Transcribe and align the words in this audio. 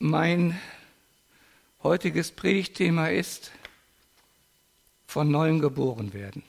Mein 0.00 0.56
heutiges 1.82 2.30
Predigtthema 2.30 3.08
ist 3.08 3.50
von 5.08 5.28
neuem 5.28 5.58
geboren 5.58 6.12
werden. 6.12 6.44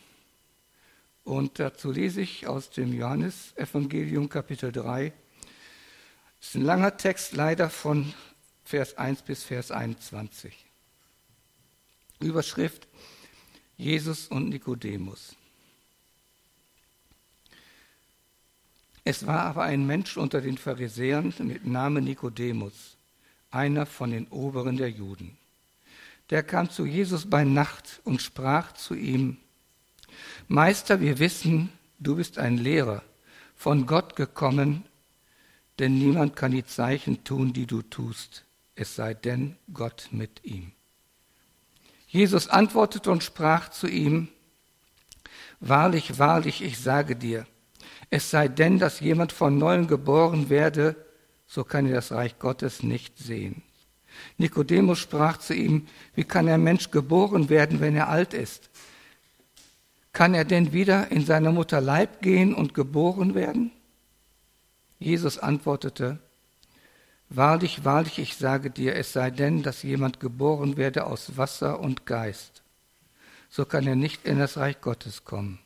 Und 1.24 1.58
dazu 1.58 1.92
lese 1.92 2.22
ich 2.22 2.46
aus 2.46 2.70
dem 2.70 2.93
Johannesevangelium 2.93 4.30
Kapitel 4.30 4.72
3. 4.72 5.12
Das 6.40 6.50
ist 6.50 6.56
ein 6.58 6.62
langer 6.62 6.96
Text, 6.98 7.33
leider 7.33 7.72
von 7.72 8.14
Vers 8.66 8.99
1 8.99 9.23
bis 9.23 9.43
Vers 9.43 9.71
21. 9.71 10.54
Überschrift 12.20 12.88
Jesus 13.77 14.27
und 14.27 14.50
Nikodemus. 14.50 15.36
Es 19.04 19.25
war 19.25 19.41
aber 19.41 19.63
ein 19.63 19.88
Mensch 19.88 20.18
unter 20.18 20.39
den 20.39 20.59
Pharisäern 20.59 21.34
mit 21.39 21.66
Namen 21.66 22.04
Nikodemus, 22.04 22.95
einer 23.52 23.86
von 23.86 24.11
den 24.11 24.27
Oberen 24.27 24.77
der 24.77 24.89
Juden. 24.89 25.38
Der 26.30 26.44
kam 26.44 26.70
zu 26.70 26.85
Jesus 26.85 27.30
bei 27.30 27.44
Nacht 27.44 28.02
und 28.03 28.22
sprach 28.22 28.73
zu 28.73 28.94
ihm, 28.94 29.38
Meister, 30.48 30.99
wir 31.02 31.20
wissen, 31.20 31.70
du 31.99 32.16
bist 32.16 32.38
ein 32.38 32.58
Lehrer, 32.58 33.03
von 33.55 33.85
Gott 33.85 34.16
gekommen, 34.16 34.85
denn 35.80 35.98
niemand 35.98 36.35
kann 36.35 36.52
die 36.52 36.66
Zeichen 36.66 37.23
tun, 37.23 37.53
die 37.53 37.66
du 37.66 37.81
tust, 37.81 38.44
es 38.75 38.95
sei 38.95 39.13
denn 39.13 39.55
Gott 39.73 40.09
mit 40.11 40.44
ihm. 40.44 40.72
Jesus 42.08 42.47
antwortete 42.47 43.11
und 43.11 43.23
sprach 43.23 43.70
zu 43.70 43.88
ihm, 43.88 44.30
Wahrlich, 45.61 46.17
wahrlich, 46.17 46.61
ich 46.61 46.80
sage 46.80 47.16
dir, 47.16 47.45
es 48.09 48.30
sei 48.30 48.47
denn, 48.47 48.80
dass 48.80 49.02
jemand 49.02 49.31
von 49.31 49.58
neuem 49.58 49.88
geboren 49.88 50.50
werde, 50.50 50.95
so 51.49 51.63
kann 51.63 51.88
er 51.88 51.95
das 51.95 52.12
Reich 52.12 52.38
Gottes 52.38 52.84
nicht 52.84 53.17
sehen. 53.17 53.63
Nikodemus 54.38 54.99
sprach 54.99 55.38
zu 55.38 55.55
ihm, 55.55 55.88
wie 56.13 56.23
kann 56.23 56.48
ein 56.48 56.63
Mensch 56.63 56.91
geboren 56.91 57.50
werden, 57.50 57.80
wenn 57.80 57.95
er 57.95 58.08
alt 58.08 58.33
ist? 58.33 58.69
Kann 60.14 60.36
er 60.36 60.45
denn 60.45 60.73
wieder 60.73 61.11
in 61.11 61.25
seiner 61.25 61.52
Mutter 61.52 61.81
Leib 61.81 62.22
gehen 62.22 62.53
und 62.53 62.73
geboren 62.73 63.33
werden? 63.33 63.72
Jesus 65.00 65.39
antwortete, 65.39 66.20
Wahrlich, 67.31 67.86
wahrlich, 67.86 68.17
ich 68.17 68.36
sage 68.36 68.72
dir, 68.72 68.95
es 68.95 69.14
sei 69.14 69.30
denn, 69.30 69.61
dass 69.61 69.83
jemand 69.83 70.20
geboren 70.20 70.77
werde 70.77 71.05
aus 71.05 71.38
Wasser 71.38 71.80
und 71.80 72.08
Geist, 72.08 72.64
so 73.50 73.66
kann 73.66 73.86
er 73.86 73.95
nicht 73.95 74.25
in 74.25 74.39
das 74.39 74.58
Reich 74.58 74.81
Gottes 74.81 75.25
kommen. 75.25 75.59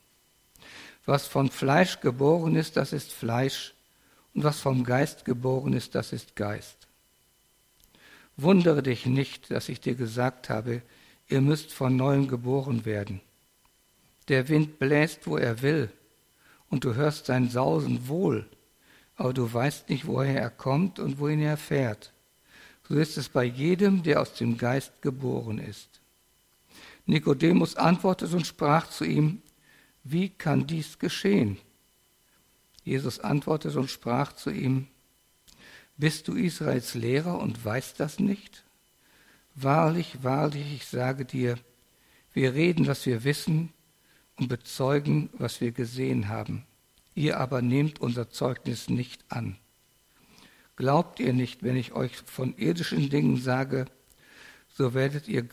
Was 1.05 1.25
von 1.27 1.49
Fleisch 1.49 2.01
geboren 2.01 2.55
ist, 2.57 2.75
das 2.75 2.91
ist 2.91 3.13
Fleisch, 3.13 3.73
und 4.33 4.43
was 4.43 4.59
vom 4.59 4.83
Geist 4.83 5.25
geboren 5.25 5.73
ist, 5.73 5.95
das 5.95 6.13
ist 6.13 6.35
Geist. 6.35 6.87
Wundere 8.35 8.81
dich 8.81 9.05
nicht, 9.05 9.51
dass 9.51 9.69
ich 9.69 9.79
dir 9.79 9.95
gesagt 9.95 10.49
habe, 10.49 10.81
ihr 11.27 11.41
müsst 11.41 11.71
von 11.71 11.95
neuem 11.95 12.27
geboren 12.27 12.85
werden. 12.85 13.21
Der 14.27 14.49
Wind 14.49 14.79
bläst, 14.79 15.27
wo 15.27 15.37
er 15.37 15.61
will, 15.61 15.89
und 16.69 16.83
du 16.83 16.95
hörst 16.95 17.27
sein 17.27 17.49
Sausen 17.49 18.07
wohl, 18.07 18.49
aber 19.15 19.33
du 19.33 19.51
weißt 19.51 19.89
nicht, 19.89 20.07
woher 20.07 20.41
er 20.41 20.49
kommt 20.49 20.97
und 20.97 21.19
wohin 21.19 21.41
er 21.41 21.57
fährt. 21.57 22.11
So 22.87 22.95
ist 22.95 23.17
es 23.17 23.29
bei 23.29 23.43
jedem, 23.43 24.03
der 24.03 24.21
aus 24.21 24.33
dem 24.33 24.57
Geist 24.57 25.01
geboren 25.01 25.59
ist. 25.59 26.01
Nikodemus 27.05 27.75
antwortete 27.75 28.35
und 28.35 28.47
sprach 28.47 28.89
zu 28.89 29.03
ihm, 29.05 29.41
wie 30.03 30.29
kann 30.29 30.67
dies 30.67 30.99
geschehen? 30.99 31.57
Jesus 32.83 33.19
antwortete 33.19 33.79
und 33.79 33.89
sprach 33.89 34.33
zu 34.33 34.49
ihm, 34.49 34.87
Bist 35.97 36.27
du 36.27 36.35
Israels 36.35 36.93
Lehrer 36.95 37.39
und 37.39 37.63
weißt 37.63 37.99
das 37.99 38.19
nicht? 38.19 38.63
Wahrlich, 39.55 40.23
wahrlich, 40.23 40.73
ich 40.73 40.87
sage 40.87 41.25
dir, 41.25 41.57
wir 42.33 42.53
reden, 42.53 42.87
was 42.87 43.05
wir 43.05 43.23
wissen 43.23 43.71
und 44.37 44.47
bezeugen, 44.47 45.29
was 45.33 45.61
wir 45.61 45.71
gesehen 45.71 46.27
haben. 46.27 46.65
Ihr 47.15 47.39
aber 47.39 47.61
nehmt 47.61 48.01
unser 48.01 48.29
Zeugnis 48.29 48.89
nicht 48.89 49.23
an. 49.29 49.57
Glaubt 50.75 51.19
ihr 51.19 51.33
nicht, 51.33 51.61
wenn 51.61 51.75
ich 51.75 51.93
euch 51.93 52.17
von 52.17 52.57
irdischen 52.57 53.09
Dingen 53.09 53.37
sage, 53.37 53.85
so 54.67 54.95
werdet 54.95 55.27
ihr 55.27 55.43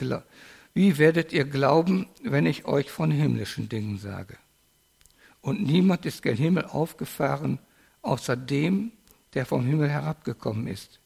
wie 0.72 0.98
werdet 0.98 1.32
ihr 1.32 1.44
glauben, 1.44 2.08
wenn 2.22 2.47
ich 2.47 2.64
euch 2.64 2.91
von 2.91 3.10
himmlischen 3.10 3.68
Dingen 3.68 3.98
sage? 3.98 4.38
Und 5.40 5.62
niemand 5.62 6.04
ist 6.06 6.22
gen 6.22 6.36
Himmel 6.36 6.66
aufgefahren, 6.66 7.58
außer 8.02 8.36
dem, 8.36 8.92
der 9.34 9.46
vom 9.46 9.64
Himmel 9.64 9.88
herabgekommen 9.88 10.66
ist, 10.66 11.00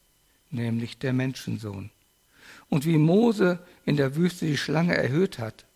nämlich 0.50 0.98
der 0.98 1.12
Menschensohn. 1.12 1.90
Und 2.68 2.86
wie 2.86 2.98
Mose 2.98 3.58
in 3.84 3.96
der 3.96 4.16
Wüste 4.16 4.46
die 4.46 4.56
Schlange 4.56 4.96
erhöht 4.96 5.38
hat, 5.38 5.66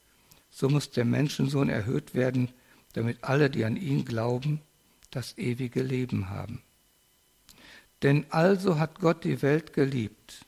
so 0.51 0.69
muss 0.69 0.91
der 0.91 1.05
Menschensohn 1.05 1.69
erhöht 1.69 2.15
werden, 2.15 2.51
damit 2.95 3.23
alle, 3.23 3.51
die 3.51 3.65
an 3.65 3.77
ihn 3.77 4.05
glauben, 4.05 4.61
das 5.11 5.39
ewige 5.39 5.83
Leben 5.83 6.31
haben. 6.31 6.63
Denn 8.03 8.27
also 8.31 8.79
hat 8.79 9.01
Gott 9.01 9.25
die 9.25 9.43
Welt 9.43 9.73
geliebt, 9.73 10.45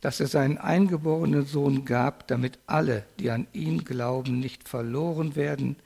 dass 0.00 0.20
er 0.20 0.26
seinen 0.26 0.58
eingeborenen 0.58 1.46
Sohn 1.46 1.84
gab, 1.84 2.28
damit 2.28 2.58
alle, 2.66 3.06
die 3.18 3.30
an 3.30 3.46
ihn 3.52 3.84
glauben, 3.84 4.38
nicht 4.38 4.68
verloren 4.68 5.34
werden, 5.34 5.76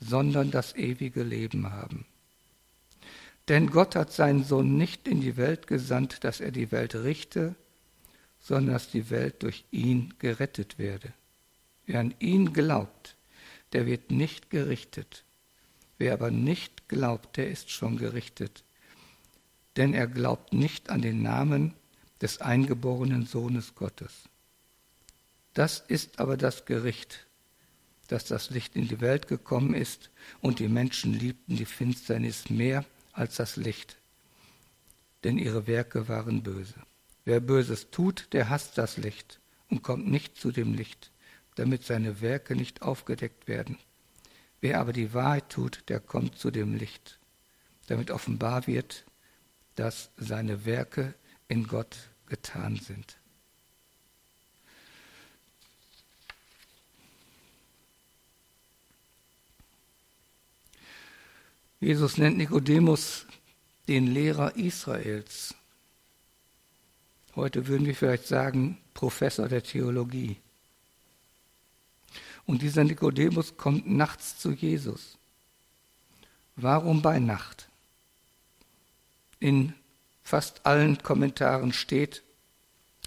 sondern 0.00 0.50
das 0.50 0.74
ewige 0.76 1.22
Leben 1.22 1.70
haben. 1.70 2.04
Denn 3.48 3.70
Gott 3.70 3.96
hat 3.96 4.12
seinen 4.12 4.44
Sohn 4.44 4.76
nicht 4.76 5.08
in 5.08 5.20
die 5.20 5.36
Welt 5.36 5.66
gesandt, 5.66 6.22
dass 6.24 6.40
er 6.40 6.50
die 6.50 6.70
Welt 6.70 6.94
richte, 6.94 7.54
sondern 8.40 8.74
dass 8.74 8.90
die 8.90 9.10
Welt 9.10 9.42
durch 9.42 9.64
ihn 9.70 10.14
gerettet 10.18 10.78
werde. 10.78 11.12
Wer 11.86 12.00
an 12.00 12.14
ihn 12.18 12.52
glaubt, 12.52 13.16
der 13.72 13.86
wird 13.86 14.10
nicht 14.10 14.50
gerichtet. 14.50 15.24
Wer 15.96 16.12
aber 16.12 16.30
nicht 16.30 16.88
glaubt, 16.88 17.36
der 17.36 17.50
ist 17.50 17.70
schon 17.70 17.96
gerichtet. 17.96 18.64
Denn 19.76 19.94
er 19.94 20.06
glaubt 20.06 20.52
nicht 20.52 20.90
an 20.90 21.02
den 21.02 21.22
Namen 21.22 21.74
des 22.20 22.40
eingeborenen 22.40 23.26
Sohnes 23.26 23.74
Gottes. 23.74 24.12
Das 25.54 25.80
ist 25.88 26.20
aber 26.20 26.36
das 26.36 26.66
Gericht, 26.66 27.26
dass 28.08 28.24
das 28.24 28.50
Licht 28.50 28.74
in 28.74 28.88
die 28.88 29.00
Welt 29.00 29.28
gekommen 29.28 29.74
ist 29.74 30.10
und 30.40 30.58
die 30.58 30.68
Menschen 30.68 31.12
liebten 31.12 31.56
die 31.56 31.64
Finsternis 31.64 32.50
mehr 32.50 32.84
als 33.12 33.36
das 33.36 33.56
Licht, 33.56 33.96
denn 35.24 35.38
ihre 35.38 35.66
Werke 35.66 36.08
waren 36.08 36.42
böse. 36.42 36.74
Wer 37.24 37.40
Böses 37.40 37.90
tut, 37.90 38.28
der 38.32 38.48
hasst 38.48 38.78
das 38.78 38.96
Licht 38.96 39.38
und 39.68 39.82
kommt 39.82 40.08
nicht 40.08 40.36
zu 40.36 40.50
dem 40.50 40.74
Licht, 40.74 41.10
damit 41.56 41.84
seine 41.84 42.20
Werke 42.20 42.56
nicht 42.56 42.82
aufgedeckt 42.82 43.48
werden. 43.48 43.76
Wer 44.60 44.80
aber 44.80 44.92
die 44.92 45.12
Wahrheit 45.12 45.50
tut, 45.50 45.84
der 45.88 46.00
kommt 46.00 46.38
zu 46.38 46.50
dem 46.50 46.74
Licht, 46.74 47.18
damit 47.86 48.10
offenbar 48.10 48.66
wird, 48.66 49.04
dass 49.74 50.10
seine 50.16 50.64
Werke 50.64 51.14
in 51.48 51.66
Gott 51.66 51.96
getan 52.26 52.76
sind. 52.76 53.18
Jesus 61.80 62.18
nennt 62.18 62.38
Nikodemus 62.38 63.26
den 63.86 64.08
Lehrer 64.08 64.56
Israels. 64.56 65.54
Heute 67.36 67.68
würden 67.68 67.86
wir 67.86 67.94
vielleicht 67.94 68.26
sagen 68.26 68.78
Professor 68.94 69.46
der 69.48 69.62
Theologie. 69.62 70.36
Und 72.46 72.62
dieser 72.62 72.82
Nikodemus 72.82 73.56
kommt 73.56 73.88
nachts 73.88 74.38
zu 74.38 74.50
Jesus. 74.50 75.18
Warum 76.56 77.00
bei 77.00 77.20
Nacht? 77.20 77.68
In 79.38 79.72
fast 80.24 80.66
allen 80.66 81.00
Kommentaren 81.02 81.72
steht, 81.72 82.22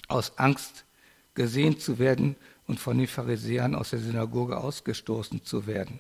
aus 0.08 0.38
Angst 0.38 0.86
gesehen 1.34 1.78
zu 1.78 2.00
werden 2.00 2.38
und 2.68 2.80
von 2.80 2.98
den 2.98 3.08
Pharisäern 3.08 3.76
aus 3.76 3.90
der 3.90 4.00
Synagoge 4.00 4.58
ausgestoßen 4.58 5.44
zu 5.44 5.68
werden. 5.68 6.00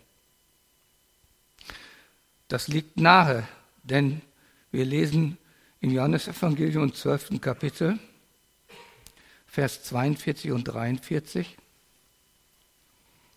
Das 2.51 2.67
liegt 2.67 2.99
nahe, 2.99 3.47
denn 3.81 4.21
wir 4.71 4.83
lesen 4.83 5.37
im 5.79 5.89
Johannesevangelium 5.89 6.83
im 6.83 6.93
12. 6.93 7.39
Kapitel, 7.39 7.97
Vers 9.47 9.83
42 9.83 10.51
und 10.51 10.65
43. 10.65 11.57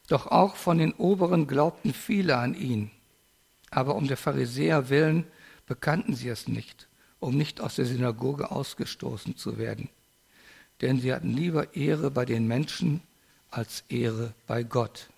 Doch 0.09 0.27
auch 0.27 0.57
von 0.57 0.79
den 0.79 0.93
Oberen 0.95 1.47
glaubten 1.47 1.95
viele 1.95 2.39
an 2.39 2.57
ihn, 2.57 2.91
aber 3.71 3.95
um 3.95 4.09
der 4.09 4.17
Pharisäer 4.17 4.89
willen 4.89 5.25
bekannten 5.69 6.17
sie 6.17 6.29
es 6.29 6.49
nicht, 6.49 6.89
um 7.21 7.37
nicht 7.37 7.61
aus 7.61 7.77
der 7.77 7.87
Synagoge 7.87 8.51
ausgestoßen 8.51 9.37
zu 9.37 9.59
werden. 9.59 9.91
Denn 10.81 11.01
sie 11.01 11.15
hatten 11.15 11.37
lieber 11.37 11.77
Ehre 11.77 12.11
bei 12.11 12.25
den 12.25 12.49
Menschen 12.49 13.01
als 13.53 13.85
Ehre 13.89 14.35
bei 14.49 14.65
Gott. 14.65 15.09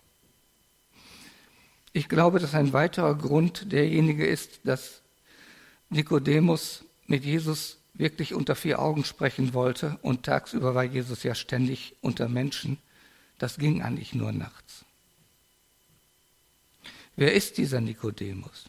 Ich 1.96 2.10
glaube, 2.10 2.40
dass 2.40 2.52
ein 2.52 2.74
weiterer 2.74 3.14
Grund 3.14 3.72
derjenige 3.72 4.26
ist, 4.26 4.60
dass 4.64 5.00
Nikodemus 5.88 6.84
mit 7.06 7.24
Jesus 7.24 7.78
wirklich 7.94 8.34
unter 8.34 8.54
vier 8.54 8.80
Augen 8.80 9.02
sprechen 9.02 9.54
wollte, 9.54 9.98
und 10.02 10.22
tagsüber 10.22 10.74
war 10.74 10.84
Jesus 10.84 11.22
ja 11.22 11.34
ständig 11.34 11.96
unter 12.02 12.28
Menschen, 12.28 12.76
das 13.38 13.56
ging 13.56 13.80
eigentlich 13.80 14.12
nur 14.12 14.30
nachts. 14.32 14.84
Wer 17.16 17.32
ist 17.32 17.56
dieser 17.56 17.80
Nikodemus? 17.80 18.66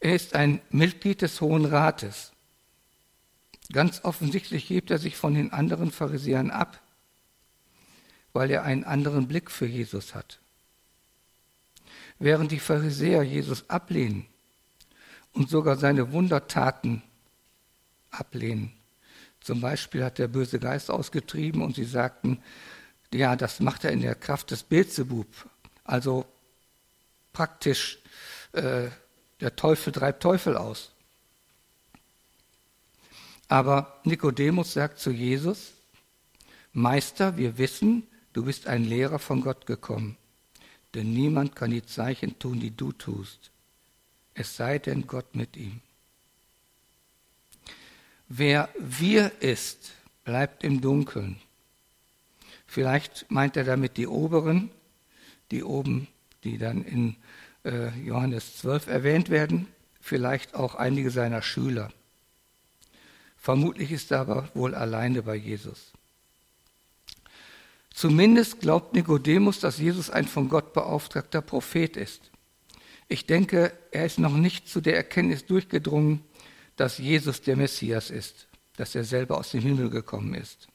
Er 0.00 0.14
ist 0.14 0.34
ein 0.34 0.58
Mitglied 0.70 1.20
des 1.20 1.42
Hohen 1.42 1.66
Rates. 1.66 2.32
Ganz 3.72 4.00
offensichtlich 4.04 4.70
hebt 4.70 4.90
er 4.90 4.96
sich 4.96 5.16
von 5.18 5.34
den 5.34 5.52
anderen 5.52 5.90
Pharisäern 5.90 6.50
ab, 6.50 6.80
weil 8.32 8.50
er 8.50 8.62
einen 8.62 8.84
anderen 8.84 9.28
Blick 9.28 9.50
für 9.50 9.66
Jesus 9.66 10.14
hat. 10.14 10.38
Während 12.18 12.50
die 12.50 12.58
Pharisäer 12.58 13.22
Jesus 13.22 13.68
ablehnen 13.70 14.26
und 15.32 15.48
sogar 15.48 15.76
seine 15.76 16.12
Wundertaten 16.12 17.02
ablehnen, 18.10 18.72
zum 19.40 19.60
Beispiel 19.60 20.04
hat 20.04 20.18
der 20.18 20.28
böse 20.28 20.58
Geist 20.58 20.90
ausgetrieben 20.90 21.62
und 21.62 21.76
sie 21.76 21.84
sagten, 21.84 22.42
ja, 23.12 23.36
das 23.36 23.60
macht 23.60 23.84
er 23.84 23.92
in 23.92 24.00
der 24.00 24.14
Kraft 24.14 24.50
des 24.50 24.62
Beelzebub, 24.62 25.26
also 25.84 26.26
praktisch 27.32 27.98
äh, 28.52 28.88
der 29.40 29.56
Teufel 29.56 29.92
treibt 29.92 30.22
Teufel 30.22 30.56
aus. 30.56 30.90
Aber 33.48 34.00
Nikodemus 34.04 34.74
sagt 34.74 34.98
zu 34.98 35.10
Jesus, 35.10 35.72
Meister, 36.72 37.36
wir 37.36 37.56
wissen, 37.56 38.06
du 38.34 38.44
bist 38.44 38.66
ein 38.66 38.84
Lehrer 38.84 39.18
von 39.18 39.40
Gott 39.40 39.64
gekommen, 39.64 40.16
denn 40.94 41.12
niemand 41.12 41.54
kann 41.54 41.70
die 41.70 41.84
Zeichen 41.84 42.38
tun, 42.38 42.60
die 42.60 42.70
du 42.70 42.92
tust, 42.92 43.50
es 44.34 44.56
sei 44.56 44.78
denn 44.78 45.06
Gott 45.06 45.34
mit 45.34 45.56
ihm. 45.56 45.80
Wer 48.28 48.68
wir 48.78 49.32
ist, 49.40 49.92
bleibt 50.24 50.62
im 50.62 50.80
Dunkeln. 50.80 51.40
Vielleicht 52.66 53.30
meint 53.30 53.56
er 53.56 53.64
damit 53.64 53.96
die 53.96 54.06
Oberen, 54.06 54.70
die 55.50 55.64
oben, 55.64 56.06
die 56.44 56.58
dann 56.58 56.84
in 56.84 57.16
äh, 57.64 57.88
Johannes 58.00 58.58
12 58.58 58.86
erwähnt 58.88 59.30
werden, 59.30 59.66
vielleicht 60.00 60.54
auch 60.54 60.74
einige 60.74 61.10
seiner 61.10 61.42
Schüler. 61.42 61.90
Vermutlich 63.38 63.92
ist 63.92 64.10
er 64.10 64.20
aber 64.20 64.48
wohl 64.54 64.74
alleine 64.74 65.22
bei 65.22 65.34
Jesus. 65.34 65.92
Zumindest 67.98 68.60
glaubt 68.60 68.94
Nikodemus, 68.94 69.58
dass 69.58 69.78
Jesus 69.78 70.08
ein 70.08 70.28
von 70.28 70.48
Gott 70.48 70.72
beauftragter 70.72 71.42
Prophet 71.42 71.96
ist. 71.96 72.30
Ich 73.08 73.26
denke, 73.26 73.72
er 73.90 74.06
ist 74.06 74.20
noch 74.20 74.34
nicht 74.34 74.68
zu 74.68 74.80
der 74.80 74.94
Erkenntnis 74.94 75.46
durchgedrungen, 75.46 76.22
dass 76.76 76.98
Jesus 76.98 77.42
der 77.42 77.56
Messias 77.56 78.10
ist, 78.10 78.46
dass 78.76 78.94
er 78.94 79.02
selber 79.02 79.36
aus 79.36 79.50
dem 79.50 79.62
Himmel 79.62 79.90
gekommen 79.90 80.34
ist. 80.34 80.68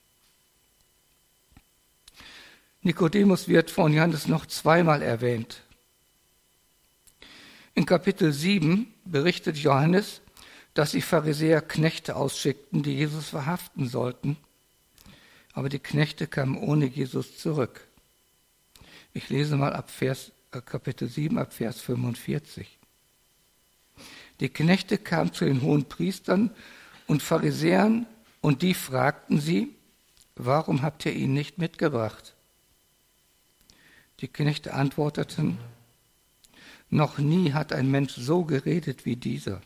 Nikodemus 2.82 3.48
wird 3.48 3.72
von 3.72 3.94
Johannes 3.94 4.28
noch 4.28 4.46
zweimal 4.46 5.02
erwähnt. 5.02 5.62
In 7.74 7.86
Kapitel 7.86 8.34
7 8.34 8.94
berichtet 9.06 9.56
Johannes, 9.56 10.20
dass 10.74 10.92
die 10.92 11.02
Pharisäer 11.02 11.62
Knechte 11.62 12.18
ausschickten, 12.18 12.84
die 12.84 12.96
Jesus 12.96 13.30
verhaften 13.30 13.88
sollten. 13.88 14.36
Aber 15.54 15.70
die 15.70 15.80
Knechte 15.80 16.28
kamen 16.28 16.58
ohne 16.58 16.86
Jesus 16.86 17.38
zurück. 17.38 17.88
Ich 19.14 19.30
lese 19.30 19.56
mal 19.56 19.74
ab 19.74 19.92
Vers, 19.92 20.32
äh, 20.52 20.62
Kapitel 20.62 21.08
7 21.08 21.38
ab 21.38 21.54
Vers 21.54 21.80
45. 21.80 22.80
Die 24.40 24.50
Knechte 24.50 24.98
kamen 24.98 25.32
zu 25.32 25.46
den 25.46 25.62
hohen 25.62 25.86
Priestern 25.86 26.50
und 27.06 27.22
Pharisäern 27.22 28.08
und 28.42 28.64
die 28.64 28.74
fragten 28.74 29.40
sie, 29.40 29.74
warum 30.36 30.82
habt 30.82 31.06
ihr 31.06 31.14
ihn 31.14 31.34
nicht 31.34 31.60
mitgebracht? 31.60 32.34
Die 34.20 34.28
Knechte 34.28 34.74
antworteten, 34.74 35.60
noch 36.90 37.18
nie 37.20 37.54
hat 37.54 37.74
ein 37.74 37.90
Mensch 37.90 38.14
so 38.16 38.44
geredet 38.44 39.06
wie 39.06 39.16
dieser. 39.16 39.62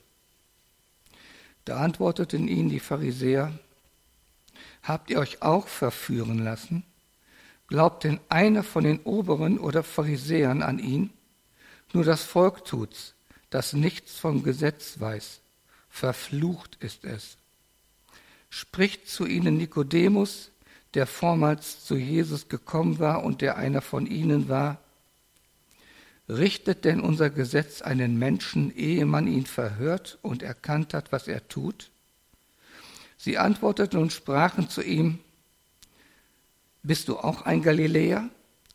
Da 1.65 1.77
antworteten 1.77 2.47
ihnen 2.47 2.69
die 2.69 2.79
Pharisäer, 2.79 3.57
habt 4.83 5.09
ihr 5.09 5.19
euch 5.19 5.41
auch 5.41 5.67
verführen 5.67 6.39
lassen? 6.39 6.83
Glaubt 7.67 8.05
denn 8.05 8.19
einer 8.29 8.63
von 8.63 8.83
den 8.83 8.99
Oberen 9.01 9.59
oder 9.59 9.83
Pharisäern 9.83 10.63
an 10.63 10.79
ihn? 10.79 11.11
Nur 11.93 12.03
das 12.03 12.23
Volk 12.23 12.65
tut's, 12.65 13.13
das 13.49 13.73
nichts 13.73 14.17
vom 14.17 14.43
Gesetz 14.43 14.99
weiß. 14.99 15.41
Verflucht 15.89 16.77
ist 16.79 17.05
es. 17.05 17.37
Spricht 18.49 19.09
zu 19.09 19.25
ihnen 19.25 19.57
Nikodemus, 19.57 20.51
der 20.93 21.07
vormals 21.07 21.83
zu 21.83 21.95
Jesus 21.95 22.47
gekommen 22.47 22.99
war 22.99 23.23
und 23.23 23.41
der 23.41 23.57
einer 23.57 23.81
von 23.81 24.05
ihnen 24.05 24.47
war. 24.47 24.79
Richtet 26.29 26.85
denn 26.85 27.01
unser 27.01 27.29
Gesetz 27.29 27.81
einen 27.81 28.17
Menschen, 28.17 28.75
ehe 28.75 29.05
man 29.05 29.27
ihn 29.27 29.45
verhört 29.45 30.17
und 30.21 30.43
erkannt 30.43 30.93
hat, 30.93 31.11
was 31.11 31.27
er 31.27 31.47
tut? 31.47 31.91
Sie 33.17 33.37
antworteten 33.37 33.99
und 33.99 34.13
sprachen 34.13 34.69
zu 34.69 34.81
ihm, 34.81 35.19
Bist 36.83 37.07
du 37.07 37.17
auch 37.17 37.41
ein 37.41 37.61
Galiläer? 37.61 38.29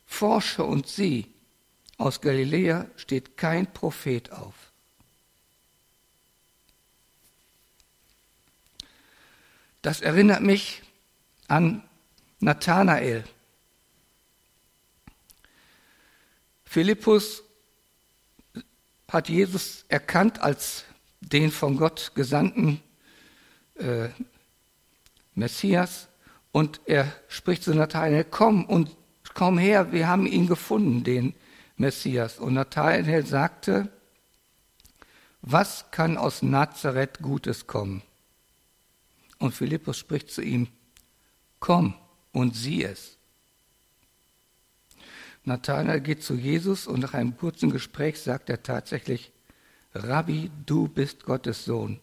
Forsche 0.05 0.65
und 0.65 0.87
sieh, 0.87 1.27
aus 1.97 2.21
Galiläa 2.21 2.87
steht 2.97 3.37
kein 3.37 3.73
Prophet 3.73 4.31
auf. 4.31 4.55
Das 9.81 10.01
erinnert 10.01 10.43
mich 10.43 10.83
an 11.49 11.83
Nathanael. 12.41 13.25
Philippus 16.65 17.43
hat 19.09 19.29
Jesus 19.29 19.85
erkannt 19.89 20.41
als 20.41 20.85
den 21.21 21.51
von 21.51 21.77
Gott 21.77 22.13
gesandten 22.15 22.83
äh, 23.75 24.09
Messias 25.35 26.09
und 26.53 26.81
er 26.87 27.11
spricht 27.29 27.63
zu 27.63 27.75
Nathanael, 27.75 28.25
komm 28.25 28.65
und 28.65 28.97
komm 29.35 29.59
her, 29.59 29.93
wir 29.93 30.09
haben 30.09 30.27
ihn 30.27 30.47
gefunden, 30.47 31.05
den 31.05 31.35
Messias. 31.77 32.39
Und 32.39 32.55
Nathanael 32.55 33.27
sagte, 33.27 33.91
was 35.41 35.91
kann 35.91 36.17
aus 36.17 36.43
Nazareth 36.43 37.21
Gutes 37.21 37.67
kommen? 37.67 38.03
Und 39.39 39.55
Philippus 39.55 39.99
spricht 39.99 40.31
zu 40.31 40.43
ihm, 40.43 40.69
komm 41.59 41.95
und 42.33 42.55
sieh 42.55 42.85
es. 42.85 43.17
Nathanael 45.45 46.01
geht 46.01 46.23
zu 46.23 46.35
Jesus 46.35 46.87
und 46.87 47.01
nach 47.01 47.15
einem 47.15 47.37
kurzen 47.37 47.71
Gespräch 47.71 48.21
sagt 48.21 48.49
er 48.49 48.63
tatsächlich, 48.63 49.33
Rabbi, 49.95 50.51
du 50.65 50.87
bist 50.87 51.25
Gottes 51.25 51.65
Sohn, 51.65 52.01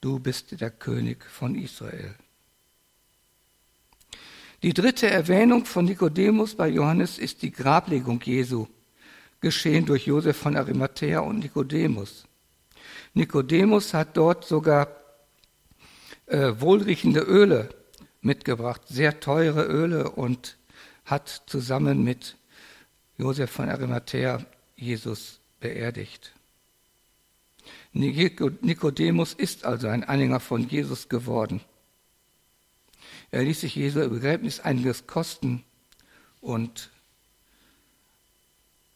du 0.00 0.18
bist 0.18 0.60
der 0.60 0.70
König 0.70 1.24
von 1.24 1.54
Israel. 1.54 2.16
Die 4.62 4.74
dritte 4.74 5.08
Erwähnung 5.08 5.64
von 5.64 5.84
Nikodemus 5.84 6.56
bei 6.56 6.68
Johannes 6.68 7.18
ist 7.18 7.42
die 7.42 7.52
Grablegung 7.52 8.20
Jesu, 8.24 8.66
geschehen 9.40 9.86
durch 9.86 10.06
Josef 10.06 10.36
von 10.36 10.56
Arimathea 10.56 11.20
und 11.20 11.38
Nikodemus. 11.38 12.26
Nikodemus 13.14 13.94
hat 13.94 14.16
dort 14.16 14.44
sogar 14.44 14.88
äh, 16.26 16.52
wohlriechende 16.58 17.20
Öle 17.20 17.68
mitgebracht, 18.20 18.82
sehr 18.88 19.20
teure 19.20 19.62
Öle 19.62 20.10
und 20.10 20.56
hat 21.04 21.44
zusammen 21.46 22.02
mit 22.02 22.36
Josef 23.16 23.50
von 23.50 23.68
Arimathea 23.68 24.44
Jesus 24.74 25.38
beerdigt. 25.60 26.32
Nikodemus 27.92 29.34
ist 29.34 29.64
also 29.64 29.86
ein 29.86 30.02
Anhänger 30.02 30.40
von 30.40 30.68
Jesus 30.68 31.08
geworden. 31.08 31.60
Er 33.30 33.42
ließ 33.42 33.60
sich 33.60 33.74
Jesu 33.74 34.08
Begräbnis 34.08 34.60
einiges 34.60 35.06
kosten 35.06 35.64
und 36.40 36.90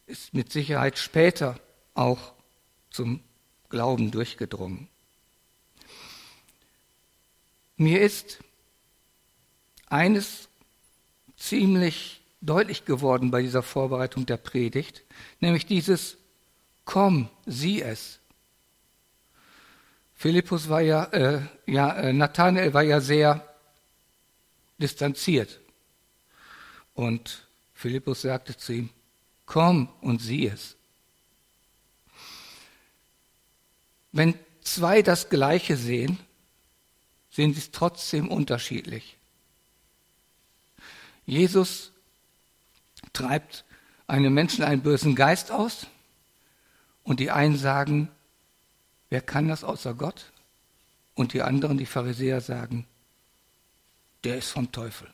ist 0.07 0.33
mit 0.33 0.51
Sicherheit 0.51 0.97
später 0.97 1.59
auch 1.93 2.33
zum 2.89 3.21
Glauben 3.69 4.11
durchgedrungen. 4.11 4.87
Mir 7.77 8.01
ist 8.01 8.39
eines 9.87 10.47
ziemlich 11.37 12.21
deutlich 12.41 12.85
geworden 12.85 13.31
bei 13.31 13.41
dieser 13.41 13.63
Vorbereitung 13.63 14.25
der 14.25 14.37
Predigt, 14.37 15.03
nämlich 15.39 15.65
dieses 15.65 16.17
Komm, 16.85 17.29
sieh 17.45 17.81
es. 17.81 18.19
Philippus 20.13 20.69
war 20.69 20.81
ja, 20.81 21.05
äh, 21.05 21.41
ja, 21.65 21.93
äh, 21.95 22.13
Nathanael 22.13 22.73
war 22.73 22.83
ja 22.83 22.99
sehr 22.99 23.52
distanziert. 24.77 25.59
Und 26.93 27.47
Philippus 27.73 28.21
sagte 28.21 28.55
zu 28.57 28.73
ihm, 28.73 28.89
komm 29.45 29.89
und 30.01 30.19
sieh 30.19 30.47
es. 30.47 30.75
Wenn 34.11 34.35
zwei 34.61 35.01
das 35.01 35.29
Gleiche 35.29 35.75
sehen, 35.75 36.19
sehen 37.31 37.53
sie 37.53 37.59
es 37.59 37.71
trotzdem 37.71 38.29
unterschiedlich. 38.29 39.17
Jesus 41.25 41.91
treibt 43.11 43.65
einem 44.07 44.33
Menschen 44.33 44.63
einen 44.63 44.81
bösen 44.81 45.15
Geist 45.15 45.51
aus 45.51 45.87
und 47.03 47.19
die 47.19 47.31
einen 47.31 47.57
sagen, 47.57 48.09
wer 49.09 49.21
kann 49.21 49.47
das 49.47 49.63
außer 49.63 49.93
Gott? 49.93 50.31
Und 51.15 51.33
die 51.33 51.41
anderen, 51.41 51.77
die 51.77 51.85
Pharisäer, 51.85 52.41
sagen, 52.41 52.85
der 54.23 54.37
ist 54.37 54.49
vom 54.49 54.71
Teufel. 54.71 55.07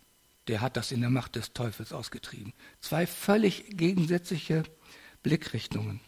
Der 0.47 0.61
hat 0.61 0.77
das 0.77 0.91
in 0.91 1.01
der 1.01 1.09
Macht 1.09 1.35
des 1.35 1.53
Teufels 1.53 1.93
ausgetrieben. 1.93 2.53
Zwei 2.81 3.05
völlig 3.05 3.77
gegensätzliche 3.77 4.63
Blickrichtungen. 5.21 5.99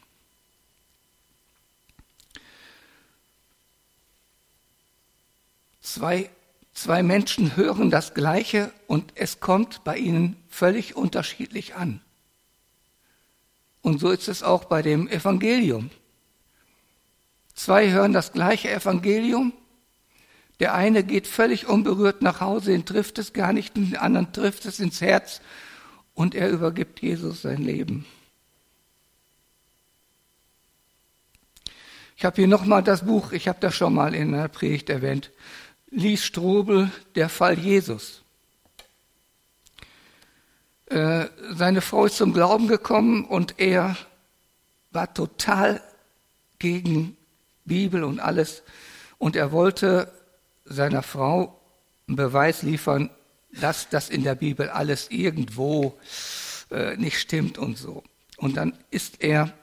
Zwei, 5.82 6.30
zwei 6.74 7.04
Menschen 7.04 7.56
hören 7.56 7.90
das 7.90 8.14
Gleiche 8.14 8.72
und 8.88 9.12
es 9.16 9.40
kommt 9.40 9.84
bei 9.84 9.98
ihnen 9.98 10.38
völlig 10.48 10.96
unterschiedlich 10.96 11.76
an. 11.76 12.02
Und 13.82 14.00
so 14.00 14.12
ist 14.12 14.28
es 14.28 14.44
auch 14.44 14.66
bei 14.66 14.82
dem 14.82 15.08
Evangelium. 15.08 15.90
Zwei 17.56 17.92
hören 17.92 18.14
das 18.14 18.32
gleiche 18.32 18.72
Evangelium. 18.72 19.54
Der 20.62 20.76
eine 20.76 21.04
geht 21.04 21.26
völlig 21.26 21.66
unberührt 21.66 22.22
nach 22.22 22.40
Hause, 22.40 22.70
den 22.70 22.86
trifft 22.86 23.18
es 23.18 23.34
gar 23.34 23.52
nicht, 23.52 23.76
den 23.76 23.98
anderen 23.98 24.32
trifft 24.32 24.66
es 24.66 24.80
ins 24.80 25.02
Herz 25.02 25.42
und 26.14 26.36
er 26.36 26.52
übergibt 26.52 27.02
Jesus 27.02 27.42
sein 27.42 27.64
Leben. 27.64 28.06
Ich 32.16 32.24
habe 32.26 32.36
hier 32.36 32.48
nochmal 32.48 32.84
das 32.84 33.06
Buch, 33.08 33.32
ich 33.32 33.48
habe 33.48 33.58
das 33.60 33.74
schon 33.74 33.96
mal 33.96 34.14
in 34.14 34.34
der 34.34 34.50
Predigt 34.50 34.92
erwähnt, 34.92 35.32
Lies 35.90 36.24
Strobel, 36.24 36.92
Der 37.16 37.28
Fall 37.28 37.58
Jesus. 37.58 38.22
Äh, 40.86 41.26
seine 41.54 41.82
Frau 41.82 42.06
ist 42.06 42.18
zum 42.18 42.34
Glauben 42.34 42.68
gekommen 42.68 43.26
und 43.26 43.56
er 43.58 43.98
war 44.92 45.12
total 45.12 45.82
gegen 46.60 47.18
Bibel 47.66 48.04
und 48.04 48.20
alles. 48.20 48.62
Und 49.18 49.36
er 49.36 49.52
wollte 49.52 50.21
seiner 50.66 51.04
Frau 51.04 51.60
einen 52.08 52.18
Beweis 52.18 52.62
liefern, 52.64 53.10
dass 53.54 53.90
das 53.90 54.10
in 54.10 54.24
der 54.24 54.36
Bibel 54.36 54.70
alles 54.70 55.10
irgendwo 55.10 56.00
äh, 56.70 56.96
nicht 56.98 57.20
stimmt 57.20 57.58
und 57.58 57.78
so. 57.78 58.04
Und 58.38 58.58
dann 58.58 58.74
ist 58.90 59.22
er, 59.22 59.54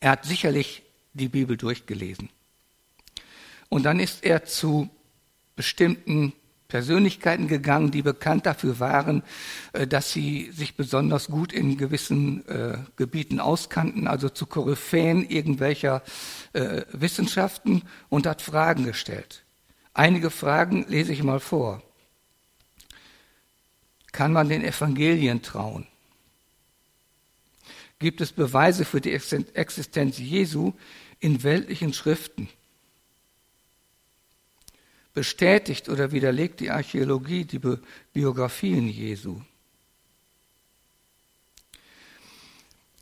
er 0.00 0.10
hat 0.12 0.24
sicherlich 0.24 0.82
die 1.14 1.28
Bibel 1.28 1.56
durchgelesen. 1.56 2.28
Und 3.68 3.84
dann 3.84 4.00
ist 4.00 4.24
er 4.24 4.44
zu 4.44 4.90
bestimmten 5.56 6.32
Persönlichkeiten 6.68 7.48
gegangen, 7.48 7.90
die 7.90 8.02
bekannt 8.02 8.46
dafür 8.46 8.80
waren, 8.80 9.22
äh, 9.72 9.86
dass 9.86 10.12
sie 10.12 10.50
sich 10.52 10.76
besonders 10.76 11.28
gut 11.28 11.52
in 11.52 11.76
gewissen 11.76 12.46
äh, 12.48 12.78
Gebieten 12.96 13.40
auskannten, 13.40 14.06
also 14.06 14.28
zu 14.28 14.46
Koryphäen 14.46 15.28
irgendwelcher 15.28 16.02
äh, 16.52 16.82
Wissenschaften 16.92 17.82
und 18.08 18.26
hat 18.26 18.42
Fragen 18.42 18.84
gestellt. 18.84 19.44
Einige 19.94 20.30
Fragen 20.30 20.84
lese 20.88 21.12
ich 21.12 21.22
mal 21.22 21.40
vor. 21.40 21.82
Kann 24.12 24.32
man 24.32 24.48
den 24.48 24.64
Evangelien 24.64 25.42
trauen? 25.42 25.86
Gibt 27.98 28.20
es 28.20 28.32
Beweise 28.32 28.84
für 28.84 29.00
die 29.00 29.12
Existenz 29.12 30.18
Jesu 30.18 30.74
in 31.18 31.42
weltlichen 31.42 31.94
Schriften? 31.94 32.48
Bestätigt 35.16 35.88
oder 35.88 36.12
widerlegt 36.12 36.60
die 36.60 36.70
Archäologie 36.70 37.46
die 37.46 37.58
Biografien 38.12 38.86
Jesu. 38.86 39.40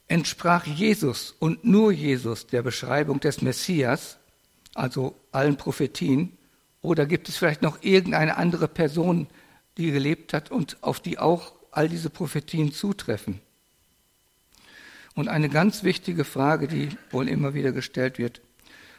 Entsprach 0.07 0.65
Jesus 0.65 1.35
und 1.41 1.65
nur 1.65 1.91
Jesus 1.91 2.47
der 2.47 2.63
Beschreibung 2.63 3.19
des 3.19 3.43
Messias, 3.43 4.19
also 4.75 5.17
allen 5.33 5.57
Prophetien, 5.57 6.39
oder 6.83 7.05
gibt 7.05 7.29
es 7.29 7.37
vielleicht 7.37 7.63
noch 7.63 7.83
irgendeine 7.83 8.37
andere 8.37 8.69
Person, 8.69 9.27
die 9.77 9.91
gelebt 9.91 10.33
hat 10.33 10.53
und 10.53 10.77
auf 10.85 11.01
die 11.01 11.19
auch 11.19 11.53
all 11.73 11.89
diese 11.89 12.11
Prophetien 12.11 12.73
zutreffen? 12.73 13.41
Und 15.17 15.27
eine 15.27 15.49
ganz 15.49 15.83
wichtige 15.83 16.25
Frage, 16.25 16.69
die 16.69 16.91
wohl 17.11 17.29
immer 17.29 17.55
wieder 17.55 17.73
gestellt 17.73 18.19
wird, 18.19 18.41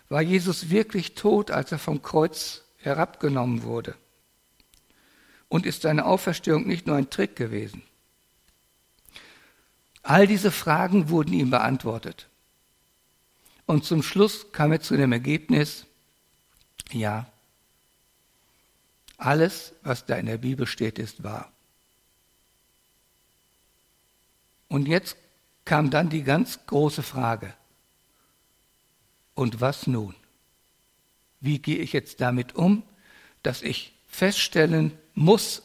war 0.10 0.22
Jesus 0.22 0.69
wirklich 0.69 1.15
tot, 1.15 1.50
als 1.50 1.72
er 1.72 1.79
vom 1.79 2.01
Kreuz 2.01 2.64
herabgenommen 2.86 3.63
wurde? 3.63 3.96
Und 5.50 5.65
ist 5.65 5.82
seine 5.82 6.06
Auferstehung 6.06 6.68
nicht 6.68 6.88
nur 6.88 6.96
ein 6.96 7.10
Trick 7.10 7.36
gewesen? 7.36 7.84
All 10.04 10.27
diese 10.27 10.51
Fragen 10.51 11.10
wurden 11.10 11.34
ihm 11.34 11.50
beantwortet. 11.50 12.27
Und 13.65 13.86
zum 13.86 14.04
Schluss 14.04 14.51
kam 14.51 14.72
er 14.72 14.82
zu 14.82 14.96
dem 14.96 15.12
Ergebnis, 15.12 15.86
ja, 16.92 17.25
alles, 19.18 19.74
was 19.82 20.06
da 20.06 20.15
in 20.15 20.27
der 20.27 20.38
Bibel 20.38 20.68
steht, 20.68 21.00
ist 21.00 21.24
wahr. 21.24 21.51
Und 24.68 24.88
jetzt 24.88 25.18
kam 25.63 25.89
dann 25.89 26.10
die 26.10 26.24
ganz 26.24 26.60
große 26.68 27.01
Frage. 27.01 27.54
Und 29.34 29.62
was 29.62 29.88
nun? 29.88 30.15
Wie 31.42 31.60
gehe 31.60 31.77
ich 31.77 31.94
jetzt 31.94 32.22
damit 32.22 32.56
um, 32.56 32.84
dass 33.44 33.62
ich 33.62 33.94
feststellen 34.08 34.92
muss, 35.13 35.63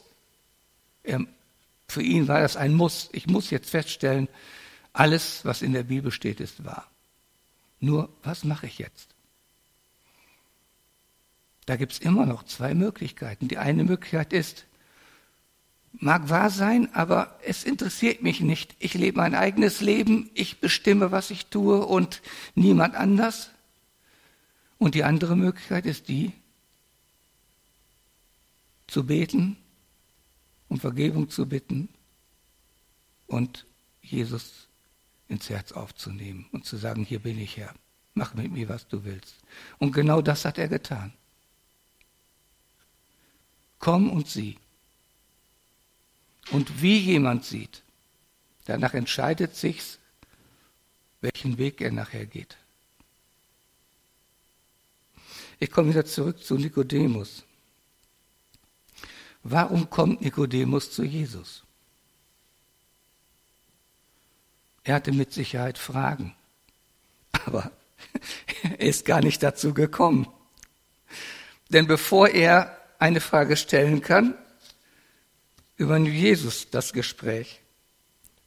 für 1.87 2.01
ihn 2.01 2.27
war 2.27 2.41
das 2.41 2.55
ein 2.55 2.73
Muss, 2.73 3.09
ich 3.11 3.27
muss 3.27 3.49
jetzt 3.49 3.69
feststellen, 3.69 4.27
alles, 4.93 5.45
was 5.45 5.61
in 5.61 5.73
der 5.73 5.83
Bibel 5.83 6.11
steht, 6.11 6.39
ist 6.39 6.63
wahr. 6.65 6.89
Nur, 7.79 8.09
was 8.23 8.43
mache 8.43 8.67
ich 8.67 8.77
jetzt? 8.77 9.07
Da 11.65 11.75
gibt 11.75 11.93
es 11.93 11.99
immer 11.99 12.25
noch 12.25 12.43
zwei 12.43 12.73
Möglichkeiten. 12.73 13.47
Die 13.47 13.57
eine 13.57 13.83
Möglichkeit 13.83 14.33
ist, 14.33 14.65
mag 15.93 16.29
wahr 16.29 16.49
sein, 16.49 16.93
aber 16.93 17.39
es 17.45 17.63
interessiert 17.63 18.21
mich 18.21 18.41
nicht. 18.41 18.75
Ich 18.79 18.93
lebe 18.93 19.17
mein 19.17 19.35
eigenes 19.35 19.81
Leben, 19.81 20.29
ich 20.33 20.59
bestimme, 20.59 21.11
was 21.11 21.31
ich 21.31 21.47
tue 21.47 21.85
und 21.85 22.21
niemand 22.55 22.95
anders. 22.95 23.51
Und 24.81 24.95
die 24.95 25.03
andere 25.03 25.35
Möglichkeit 25.35 25.85
ist 25.85 26.07
die, 26.07 26.33
zu 28.87 29.05
beten, 29.05 29.55
um 30.69 30.79
Vergebung 30.79 31.29
zu 31.29 31.45
bitten 31.45 31.87
und 33.27 33.67
Jesus 34.01 34.67
ins 35.27 35.51
Herz 35.51 35.71
aufzunehmen 35.71 36.47
und 36.51 36.65
zu 36.65 36.77
sagen, 36.77 37.05
hier 37.05 37.19
bin 37.19 37.37
ich 37.37 37.57
Herr, 37.57 37.75
mach 38.15 38.33
mit 38.33 38.51
mir, 38.51 38.69
was 38.69 38.87
du 38.87 39.03
willst. 39.03 39.35
Und 39.77 39.91
genau 39.91 40.19
das 40.19 40.45
hat 40.45 40.57
er 40.57 40.67
getan. 40.67 41.13
Komm 43.77 44.09
und 44.09 44.27
sieh. 44.27 44.57
Und 46.49 46.81
wie 46.81 46.97
jemand 46.97 47.45
sieht, 47.45 47.83
danach 48.65 48.95
entscheidet 48.95 49.55
sich's, 49.55 49.99
welchen 51.21 51.59
Weg 51.59 51.81
er 51.81 51.91
nachher 51.91 52.25
geht. 52.25 52.57
Ich 55.61 55.69
komme 55.69 55.91
wieder 55.91 56.05
zurück 56.05 56.43
zu 56.43 56.55
Nikodemus. 56.55 57.43
Warum 59.43 59.91
kommt 59.91 60.21
Nikodemus 60.21 60.89
zu 60.89 61.03
Jesus? 61.03 61.61
Er 64.83 64.95
hatte 64.95 65.11
mit 65.11 65.31
Sicherheit 65.33 65.77
Fragen, 65.77 66.33
aber 67.45 67.71
er 68.63 68.79
ist 68.79 69.05
gar 69.05 69.21
nicht 69.21 69.43
dazu 69.43 69.75
gekommen. 69.75 70.27
Denn 71.69 71.85
bevor 71.85 72.29
er 72.29 72.75
eine 72.97 73.21
Frage 73.21 73.55
stellen 73.55 74.01
kann, 74.01 74.33
übernimmt 75.77 76.15
Jesus 76.15 76.71
das 76.71 76.91
Gespräch. 76.91 77.61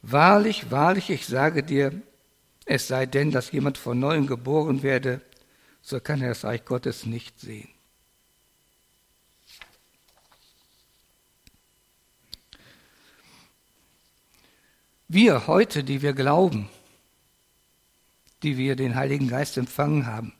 Wahrlich, 0.01 0.69
wahrlich, 0.69 1.09
ich 1.09 1.25
sage 1.27 1.63
dir, 1.63 1.93
es 2.65 2.89
sei 2.89 3.05
denn, 3.05 3.31
dass 3.31 3.53
jemand 3.53 3.77
von 3.77 3.97
neuem 3.97 4.27
geboren 4.27 4.83
werde, 4.83 5.21
so 5.85 5.99
kann 5.99 6.19
er 6.19 6.29
das 6.29 6.43
Reich 6.43 6.65
Gottes 6.65 7.05
nicht 7.05 7.39
sehen. 7.39 7.69
Wir 15.07 15.45
heute, 15.45 15.83
die 15.83 16.01
wir 16.01 16.13
glauben, 16.13 16.69
die 18.41 18.57
wir 18.57 18.75
den 18.75 18.95
Heiligen 18.95 19.27
Geist 19.27 19.57
empfangen 19.57 20.07
haben, 20.07 20.33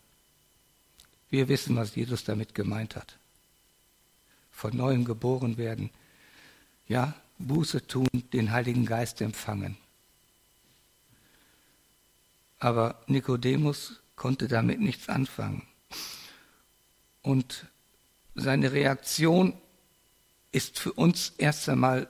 wir 1.30 1.48
wissen, 1.48 1.76
was 1.76 1.96
Jesus 1.96 2.24
damit 2.24 2.56
gemeint 2.56 2.96
hat. 2.96 3.16
Von 4.52 4.76
neuem 4.76 5.06
geboren 5.06 5.58
werden, 5.58 5.92
ja, 6.88 7.14
Buße 7.38 7.86
tun, 7.86 8.08
den 8.34 8.52
Heiligen 8.52 8.88
Geist 8.88 9.22
empfangen. 9.22 9.78
Aber 12.58 13.00
Nikodemus 13.06 14.00
konnte 14.16 14.48
damit 14.48 14.80
nichts 14.80 15.10
anfangen. 15.10 15.64
Und 17.22 17.66
seine 18.36 18.72
Reaktion 18.72 19.54
ist 20.52 20.80
für 20.80 20.94
uns 20.94 21.34
erst 21.38 21.68
einmal 21.70 22.08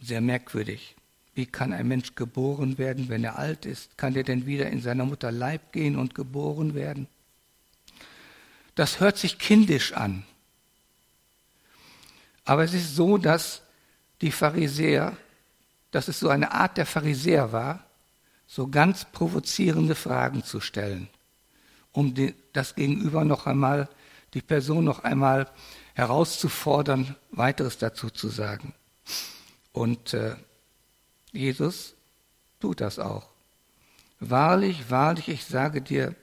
sehr 0.00 0.20
merkwürdig. 0.20 0.96
Wie 1.34 1.46
kann 1.46 1.72
ein 1.72 1.88
Mensch 1.88 2.14
geboren 2.14 2.78
werden, 2.78 3.08
wenn 3.08 3.24
er 3.24 3.38
alt 3.38 3.64
ist? 3.64 3.96
Kann 3.96 4.16
er 4.16 4.24
denn 4.24 4.46
wieder 4.46 4.68
in 4.68 4.82
seiner 4.82 5.04
Mutter 5.04 5.30
Leib 5.30 5.72
gehen 5.72 5.96
und 5.96 6.14
geboren 6.14 6.74
werden? 6.74 7.06
Das 8.74 9.00
hört 9.00 9.18
sich 9.18 9.38
kindisch 9.38 9.92
an. 9.92 10.24
Aber 12.44 12.64
es 12.64 12.74
ist 12.74 12.96
so, 12.96 13.16
dass 13.16 13.62
die 14.20 14.32
Pharisäer, 14.32 15.16
dass 15.90 16.08
es 16.08 16.18
so 16.18 16.28
eine 16.28 16.52
Art 16.52 16.76
der 16.76 16.86
Pharisäer 16.86 17.52
war, 17.52 17.84
so 18.46 18.68
ganz 18.68 19.04
provozierende 19.04 19.94
Fragen 19.94 20.42
zu 20.42 20.60
stellen, 20.60 21.08
um 21.92 22.14
das 22.52 22.74
Gegenüber 22.74 23.24
noch 23.24 23.46
einmal, 23.46 23.88
die 24.34 24.42
Person 24.42 24.84
noch 24.84 25.04
einmal 25.04 25.50
herauszufordern, 25.94 27.16
weiteres 27.30 27.78
dazu 27.78 28.10
zu 28.10 28.28
sagen. 28.28 28.74
Und 29.72 30.14
äh, 30.14 30.36
Jesus 31.32 31.94
tut 32.60 32.80
das 32.80 32.98
auch. 32.98 33.28
Wahrlich, 34.20 34.90
wahrlich, 34.90 35.28
ich 35.28 35.44
sage 35.44 35.80
dir, 35.80 36.14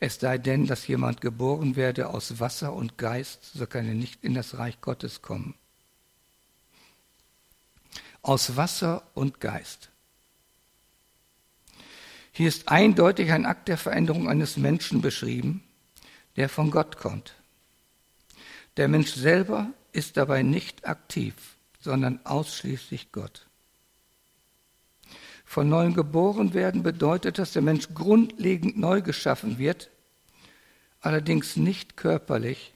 es 0.00 0.18
sei 0.18 0.38
denn, 0.38 0.66
dass 0.66 0.86
jemand 0.86 1.20
geboren 1.20 1.76
werde 1.76 2.08
aus 2.08 2.40
Wasser 2.40 2.72
und 2.72 2.96
Geist, 2.96 3.52
so 3.54 3.66
kann 3.66 3.86
er 3.86 3.94
nicht 3.94 4.24
in 4.24 4.34
das 4.34 4.56
Reich 4.56 4.80
Gottes 4.80 5.22
kommen. 5.22 5.54
Aus 8.22 8.56
Wasser 8.56 9.02
und 9.14 9.40
Geist. 9.40 9.90
Hier 12.40 12.48
ist 12.48 12.70
eindeutig 12.70 13.32
ein 13.32 13.44
Akt 13.44 13.68
der 13.68 13.76
Veränderung 13.76 14.26
eines 14.26 14.56
Menschen 14.56 15.02
beschrieben, 15.02 15.62
der 16.36 16.48
von 16.48 16.70
Gott 16.70 16.96
kommt. 16.96 17.34
Der 18.78 18.88
Mensch 18.88 19.12
selber 19.12 19.70
ist 19.92 20.16
dabei 20.16 20.42
nicht 20.42 20.88
aktiv, 20.88 21.34
sondern 21.80 22.18
ausschließlich 22.24 23.12
Gott. 23.12 23.46
Von 25.44 25.68
neuem 25.68 25.92
geboren 25.92 26.54
werden 26.54 26.82
bedeutet, 26.82 27.38
dass 27.38 27.52
der 27.52 27.60
Mensch 27.60 27.88
grundlegend 27.92 28.78
neu 28.78 29.02
geschaffen 29.02 29.58
wird, 29.58 29.90
allerdings 31.02 31.56
nicht 31.56 31.98
körperlich, 31.98 32.72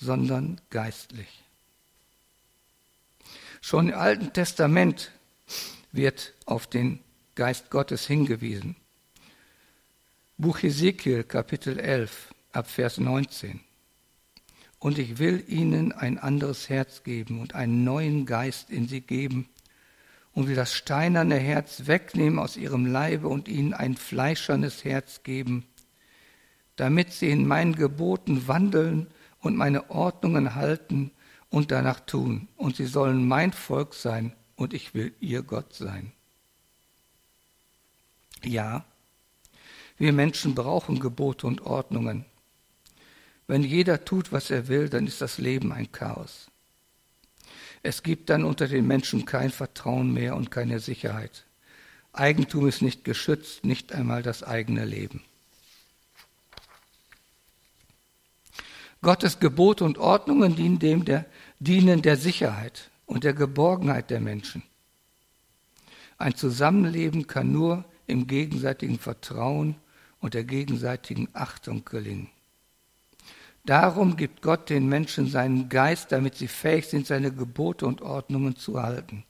sondern 0.00 0.58
geistlich. 0.70 1.42
Schon 3.60 3.90
im 3.90 3.94
Alten 3.94 4.32
Testament 4.32 5.12
wird 5.92 6.32
auf 6.46 6.66
den 6.66 7.00
Geist 7.38 7.70
Gottes 7.70 8.04
hingewiesen. 8.04 8.74
Buch 10.38 10.60
Ezekiel, 10.60 11.22
Kapitel 11.22 11.78
11, 11.78 12.34
ab 12.50 12.68
Vers 12.68 12.98
19. 12.98 13.60
Und 14.80 14.98
ich 14.98 15.18
will 15.18 15.44
ihnen 15.46 15.92
ein 15.92 16.18
anderes 16.18 16.68
Herz 16.68 17.04
geben 17.04 17.40
und 17.40 17.54
einen 17.54 17.84
neuen 17.84 18.26
Geist 18.26 18.70
in 18.70 18.88
sie 18.88 19.02
geben 19.02 19.48
und 20.32 20.48
will 20.48 20.56
das 20.56 20.74
steinerne 20.74 21.36
Herz 21.36 21.86
wegnehmen 21.86 22.40
aus 22.40 22.56
ihrem 22.56 22.86
Leibe 22.86 23.28
und 23.28 23.46
ihnen 23.46 23.72
ein 23.72 23.96
fleischernes 23.96 24.82
Herz 24.82 25.22
geben, 25.22 25.64
damit 26.74 27.12
sie 27.12 27.30
in 27.30 27.46
meinen 27.46 27.76
Geboten 27.76 28.48
wandeln 28.48 29.06
und 29.38 29.56
meine 29.56 29.90
Ordnungen 29.90 30.56
halten 30.56 31.12
und 31.50 31.70
danach 31.70 32.00
tun. 32.00 32.48
Und 32.56 32.74
sie 32.74 32.86
sollen 32.86 33.28
mein 33.28 33.52
Volk 33.52 33.94
sein 33.94 34.32
und 34.56 34.74
ich 34.74 34.92
will 34.92 35.14
ihr 35.20 35.44
Gott 35.44 35.72
sein. 35.72 36.12
Ja, 38.44 38.84
wir 39.98 40.12
Menschen 40.12 40.54
brauchen 40.54 41.00
Gebote 41.00 41.46
und 41.46 41.62
Ordnungen. 41.62 42.24
Wenn 43.46 43.62
jeder 43.62 44.04
tut, 44.04 44.30
was 44.30 44.50
er 44.50 44.68
will, 44.68 44.88
dann 44.88 45.06
ist 45.06 45.20
das 45.20 45.38
Leben 45.38 45.72
ein 45.72 45.90
Chaos. 45.90 46.50
Es 47.82 48.02
gibt 48.02 48.30
dann 48.30 48.44
unter 48.44 48.68
den 48.68 48.86
Menschen 48.86 49.24
kein 49.24 49.50
Vertrauen 49.50 50.12
mehr 50.12 50.36
und 50.36 50.50
keine 50.50 50.80
Sicherheit. 50.80 51.44
Eigentum 52.12 52.68
ist 52.68 52.82
nicht 52.82 53.04
geschützt, 53.04 53.64
nicht 53.64 53.92
einmal 53.92 54.22
das 54.22 54.42
eigene 54.42 54.84
Leben. 54.84 55.22
Gottes 59.00 59.38
Gebote 59.38 59.84
und 59.84 59.98
Ordnungen 59.98 60.56
dienen 60.56 60.78
dem 60.78 61.04
der, 61.04 61.24
dienen 61.60 62.02
der 62.02 62.16
Sicherheit 62.16 62.90
und 63.06 63.24
der 63.24 63.32
Geborgenheit 63.32 64.10
der 64.10 64.20
Menschen. 64.20 64.62
Ein 66.18 66.34
Zusammenleben 66.34 67.28
kann 67.28 67.52
nur 67.52 67.84
im 68.08 68.26
gegenseitigen 68.26 68.98
Vertrauen 68.98 69.76
und 70.20 70.34
der 70.34 70.44
gegenseitigen 70.44 71.28
Achtung 71.32 71.84
gelingen. 71.84 72.28
Darum 73.64 74.16
gibt 74.16 74.42
Gott 74.42 74.70
den 74.70 74.88
Menschen 74.88 75.28
seinen 75.28 75.68
Geist, 75.68 76.10
damit 76.10 76.34
sie 76.34 76.48
fähig 76.48 76.86
sind, 76.86 77.06
seine 77.06 77.32
Gebote 77.32 77.86
und 77.86 78.02
Ordnungen 78.02 78.56
zu 78.56 78.82
halten. 78.82 79.24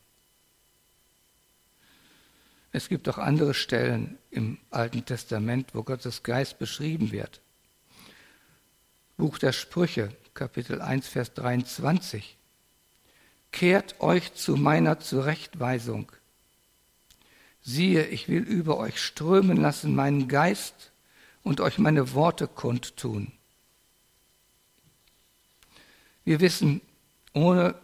Es 2.70 2.88
gibt 2.88 3.08
auch 3.08 3.18
andere 3.18 3.54
Stellen 3.54 4.18
im 4.30 4.58
Alten 4.70 5.04
Testament, 5.04 5.74
wo 5.74 5.82
Gottes 5.82 6.22
Geist 6.22 6.58
beschrieben 6.58 7.10
wird. 7.10 7.40
Buch 9.16 9.38
der 9.38 9.52
Sprüche, 9.52 10.10
Kapitel 10.34 10.80
1, 10.80 11.08
Vers 11.08 11.34
23. 11.34 12.36
Kehrt 13.50 14.00
euch 14.00 14.34
zu 14.34 14.56
meiner 14.56 15.00
Zurechtweisung. 15.00 16.12
Siehe, 17.68 18.06
ich 18.06 18.28
will 18.28 18.44
über 18.44 18.78
euch 18.78 18.98
strömen 18.98 19.58
lassen 19.58 19.94
meinen 19.94 20.26
Geist 20.26 20.90
und 21.42 21.60
euch 21.60 21.76
meine 21.76 22.14
Worte 22.14 22.48
kundtun. 22.48 23.30
Wir 26.24 26.40
wissen, 26.40 26.80
ohne 27.34 27.74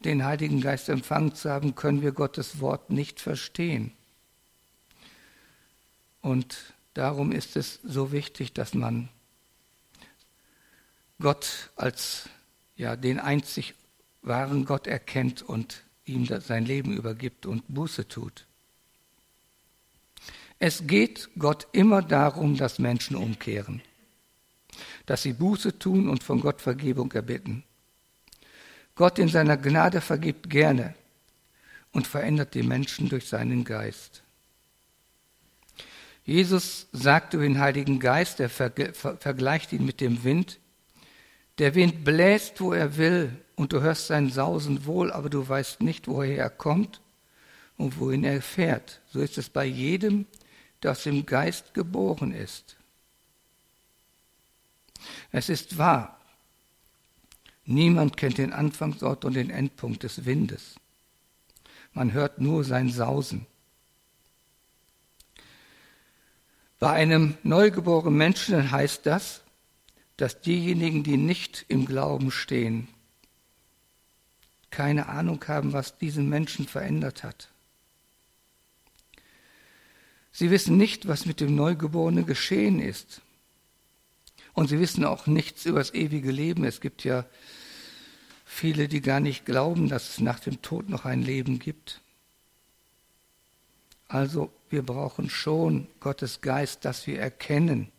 den 0.00 0.26
Heiligen 0.26 0.60
Geist 0.60 0.90
empfangen 0.90 1.34
zu 1.34 1.48
haben, 1.48 1.74
können 1.74 2.02
wir 2.02 2.12
Gottes 2.12 2.60
Wort 2.60 2.90
nicht 2.90 3.18
verstehen. 3.18 3.92
Und 6.20 6.74
darum 6.92 7.32
ist 7.32 7.56
es 7.56 7.80
so 7.82 8.12
wichtig, 8.12 8.52
dass 8.52 8.74
man 8.74 9.08
Gott 11.18 11.70
als 11.76 12.28
ja, 12.76 12.94
den 12.94 13.18
einzig 13.18 13.72
wahren 14.20 14.66
Gott 14.66 14.86
erkennt 14.86 15.40
und 15.40 15.82
ihm 16.04 16.26
sein 16.26 16.66
Leben 16.66 16.92
übergibt 16.92 17.46
und 17.46 17.64
Buße 17.68 18.06
tut. 18.06 18.44
Es 20.58 20.86
geht 20.86 21.28
Gott 21.38 21.66
immer 21.72 22.02
darum, 22.02 22.56
dass 22.56 22.78
Menschen 22.78 23.16
umkehren, 23.16 23.82
dass 25.06 25.22
sie 25.22 25.32
Buße 25.32 25.78
tun 25.78 26.08
und 26.08 26.22
von 26.22 26.40
Gott 26.40 26.60
Vergebung 26.60 27.12
erbitten. 27.12 27.64
Gott 28.94 29.18
in 29.18 29.28
seiner 29.28 29.56
Gnade 29.56 30.00
vergibt 30.00 30.48
gerne 30.48 30.94
und 31.92 32.06
verändert 32.06 32.54
die 32.54 32.62
Menschen 32.62 33.08
durch 33.08 33.28
seinen 33.28 33.64
Geist. 33.64 34.22
Jesus 36.24 36.86
sagt 36.92 37.34
über 37.34 37.42
den 37.42 37.58
Heiligen 37.58 38.00
Geist, 38.00 38.40
er 38.40 38.48
vergleicht 38.48 39.72
ihn 39.72 39.84
mit 39.84 40.00
dem 40.00 40.24
Wind. 40.24 40.58
Der 41.58 41.74
Wind 41.74 42.04
bläst, 42.04 42.60
wo 42.60 42.72
er 42.72 42.96
will, 42.96 43.30
und 43.56 43.72
du 43.72 43.80
hörst 43.80 44.06
sein 44.08 44.30
Sausen 44.30 44.86
wohl, 44.86 45.12
aber 45.12 45.28
du 45.28 45.46
weißt 45.46 45.82
nicht, 45.82 46.08
woher 46.08 46.38
er 46.38 46.50
kommt 46.50 47.00
und 47.76 48.00
wohin 48.00 48.24
er 48.24 48.40
fährt. 48.42 49.00
So 49.12 49.20
ist 49.20 49.38
es 49.38 49.48
bei 49.50 49.64
jedem, 49.64 50.26
aus 50.84 51.02
dem 51.04 51.24
Geist 51.26 51.74
geboren 51.74 52.32
ist. 52.32 52.76
Es 55.32 55.48
ist 55.48 55.78
wahr, 55.78 56.14
Niemand 57.66 58.16
kennt 58.16 58.38
den 58.38 58.52
Anfangsort 58.52 59.24
und 59.24 59.34
den 59.34 59.50
Endpunkt 59.50 60.02
des 60.02 60.24
Windes. 60.26 60.76
Man 61.92 62.12
hört 62.12 62.40
nur 62.40 62.64
sein 62.64 62.90
Sausen. 62.90 63.46
Bei 66.78 66.90
einem 66.90 67.38
neugeborenen 67.42 68.18
Menschen 68.18 68.70
heißt 68.70 69.06
das, 69.06 69.42
dass 70.16 70.40
diejenigen, 70.40 71.02
die 71.02 71.16
nicht 71.16 71.64
im 71.68 71.86
Glauben 71.86 72.30
stehen, 72.30 72.88
keine 74.70 75.08
Ahnung 75.08 75.42
haben, 75.48 75.72
was 75.72 75.96
diesen 75.96 76.28
Menschen 76.28 76.66
verändert 76.66 77.22
hat. 77.22 77.48
Sie 80.36 80.50
wissen 80.50 80.76
nicht, 80.76 81.06
was 81.06 81.26
mit 81.26 81.40
dem 81.40 81.54
Neugeborenen 81.54 82.26
geschehen 82.26 82.80
ist. 82.80 83.22
Und 84.52 84.68
sie 84.68 84.80
wissen 84.80 85.04
auch 85.04 85.28
nichts 85.28 85.64
über 85.64 85.78
das 85.78 85.94
ewige 85.94 86.32
Leben. 86.32 86.64
Es 86.64 86.80
gibt 86.80 87.04
ja 87.04 87.24
viele, 88.44 88.88
die 88.88 89.00
gar 89.00 89.20
nicht 89.20 89.46
glauben, 89.46 89.88
dass 89.88 90.10
es 90.10 90.20
nach 90.20 90.40
dem 90.40 90.60
Tod 90.60 90.88
noch 90.88 91.04
ein 91.04 91.22
Leben 91.22 91.60
gibt. 91.60 92.00
Also 94.08 94.52
wir 94.70 94.82
brauchen 94.82 95.30
schon 95.30 95.86
Gottes 96.00 96.40
Geist, 96.40 96.84
dass 96.84 97.06
wir 97.06 97.20
erkennen, 97.20 97.92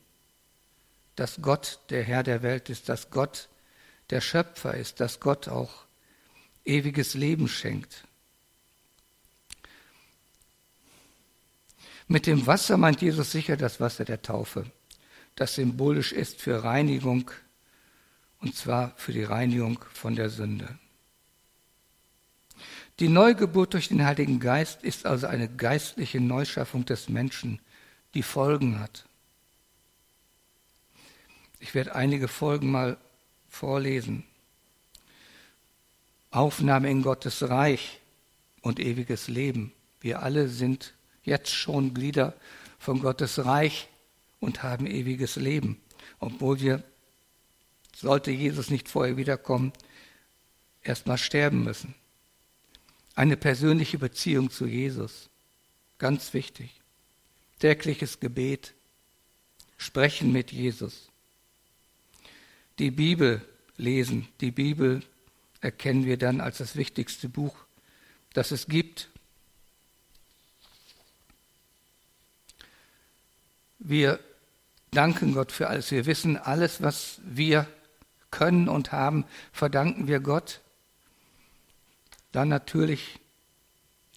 dass 1.15 1.41
Gott 1.41 1.79
der 1.89 2.03
Herr 2.03 2.23
der 2.23 2.43
Welt 2.43 2.69
ist, 2.69 2.89
dass 2.89 3.11
Gott 3.11 3.47
der 4.09 4.19
Schöpfer 4.19 4.73
ist, 4.75 4.99
dass 4.99 5.21
Gott 5.21 5.47
auch 5.47 5.85
ewiges 6.65 7.13
Leben 7.13 7.47
schenkt. 7.47 8.03
Mit 12.07 12.27
dem 12.27 12.45
Wasser 12.45 12.77
meint 12.77 13.01
Jesus 13.01 13.31
sicher 13.31 13.57
das 13.57 13.79
Wasser 13.79 14.05
der 14.05 14.21
Taufe, 14.21 14.65
das 15.35 15.55
symbolisch 15.55 16.11
ist 16.11 16.39
für 16.39 16.63
Reinigung, 16.63 17.31
und 18.41 18.55
zwar 18.55 18.93
für 18.95 19.11
die 19.11 19.23
Reinigung 19.23 19.79
von 19.93 20.15
der 20.15 20.29
Sünde. 20.29 20.77
Die 22.99 23.09
Neugeburt 23.09 23.73
durch 23.73 23.89
den 23.89 24.05
Heiligen 24.05 24.39
Geist 24.39 24.83
ist 24.83 25.05
also 25.05 25.27
eine 25.27 25.49
geistliche 25.49 26.21
Neuschaffung 26.21 26.85
des 26.85 27.09
Menschen, 27.09 27.59
die 28.13 28.23
Folgen 28.23 28.79
hat. 28.79 29.05
Ich 31.59 31.73
werde 31.73 31.95
einige 31.95 32.27
Folgen 32.27 32.71
mal 32.71 32.97
vorlesen. 33.49 34.23
Aufnahme 36.31 36.89
in 36.89 37.01
Gottes 37.01 37.49
Reich 37.49 37.99
und 38.61 38.79
ewiges 38.79 39.27
Leben. 39.27 39.73
Wir 39.99 40.21
alle 40.21 40.47
sind 40.47 40.93
jetzt 41.25 41.51
schon 41.51 41.93
Glieder 41.93 42.33
von 42.79 43.01
Gottes 43.01 43.43
Reich 43.43 43.89
und 44.39 44.63
haben 44.63 44.87
ewiges 44.87 45.35
Leben, 45.35 45.81
obwohl 46.19 46.59
wir, 46.61 46.83
sollte 47.95 48.31
Jesus 48.31 48.69
nicht 48.69 48.89
vorher 48.89 49.17
wiederkommen, 49.17 49.73
erstmal 50.83 51.17
sterben 51.17 51.63
müssen. 51.63 51.95
Eine 53.15 53.37
persönliche 53.37 53.97
Beziehung 53.97 54.51
zu 54.51 54.65
Jesus, 54.65 55.29
ganz 55.97 56.33
wichtig. 56.33 56.81
Tägliches 57.59 58.19
Gebet, 58.19 58.73
Sprechen 59.77 60.31
mit 60.31 60.51
Jesus. 60.51 61.09
Die 62.79 62.91
Bibel 62.91 63.41
lesen, 63.77 64.27
die 64.41 64.51
Bibel 64.51 65.01
erkennen 65.61 66.05
wir 66.05 66.17
dann 66.17 66.41
als 66.41 66.57
das 66.59 66.75
wichtigste 66.75 67.29
Buch, 67.29 67.55
das 68.33 68.51
es 68.51 68.67
gibt. 68.67 69.09
Wir 73.87 74.19
danken 74.89 75.35
Gott 75.35 75.51
für 75.51 75.67
alles. 75.67 75.91
Wir 75.91 76.07
wissen, 76.07 76.37
alles, 76.37 76.81
was 76.81 77.21
wir 77.23 77.67
können 78.31 78.67
und 78.67 78.91
haben, 78.91 79.25
verdanken 79.51 80.07
wir 80.07 80.19
Gott. 80.21 80.61
Dann 82.31 82.49
natürlich 82.49 83.19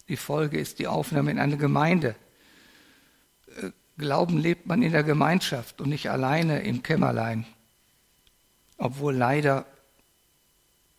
die 0.07 0.17
Folge 0.17 0.57
ist 0.57 0.79
die 0.79 0.87
Aufnahme 0.87 1.29
in 1.29 1.37
eine 1.37 1.57
Gemeinde. 1.57 2.15
Äh, 3.61 3.69
Glauben 3.99 4.39
lebt 4.39 4.65
man 4.65 4.81
in 4.81 4.91
der 4.91 5.03
Gemeinschaft 5.03 5.81
und 5.81 5.89
nicht 5.89 6.09
alleine 6.09 6.63
im 6.63 6.81
Kämmerlein. 6.81 7.45
Obwohl 8.77 9.13
leider 9.13 9.67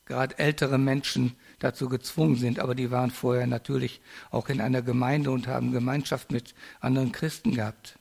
gerade 0.05 0.39
ältere 0.39 0.79
Menschen 0.79 1.35
dazu 1.59 1.89
gezwungen 1.89 2.37
sind, 2.37 2.61
aber 2.61 2.77
die 2.77 2.93
waren 2.93 3.11
vorher 3.11 3.49
natürlich 3.49 4.01
auch 4.31 4.49
in 4.49 4.61
einer 4.61 4.83
Gemeinde 4.83 5.33
und 5.33 5.49
haben 5.49 5.73
Gemeinschaft 5.73 6.31
mit 6.31 6.55
anderen 6.79 7.11
Christen 7.11 7.55
gehabt. 7.55 8.00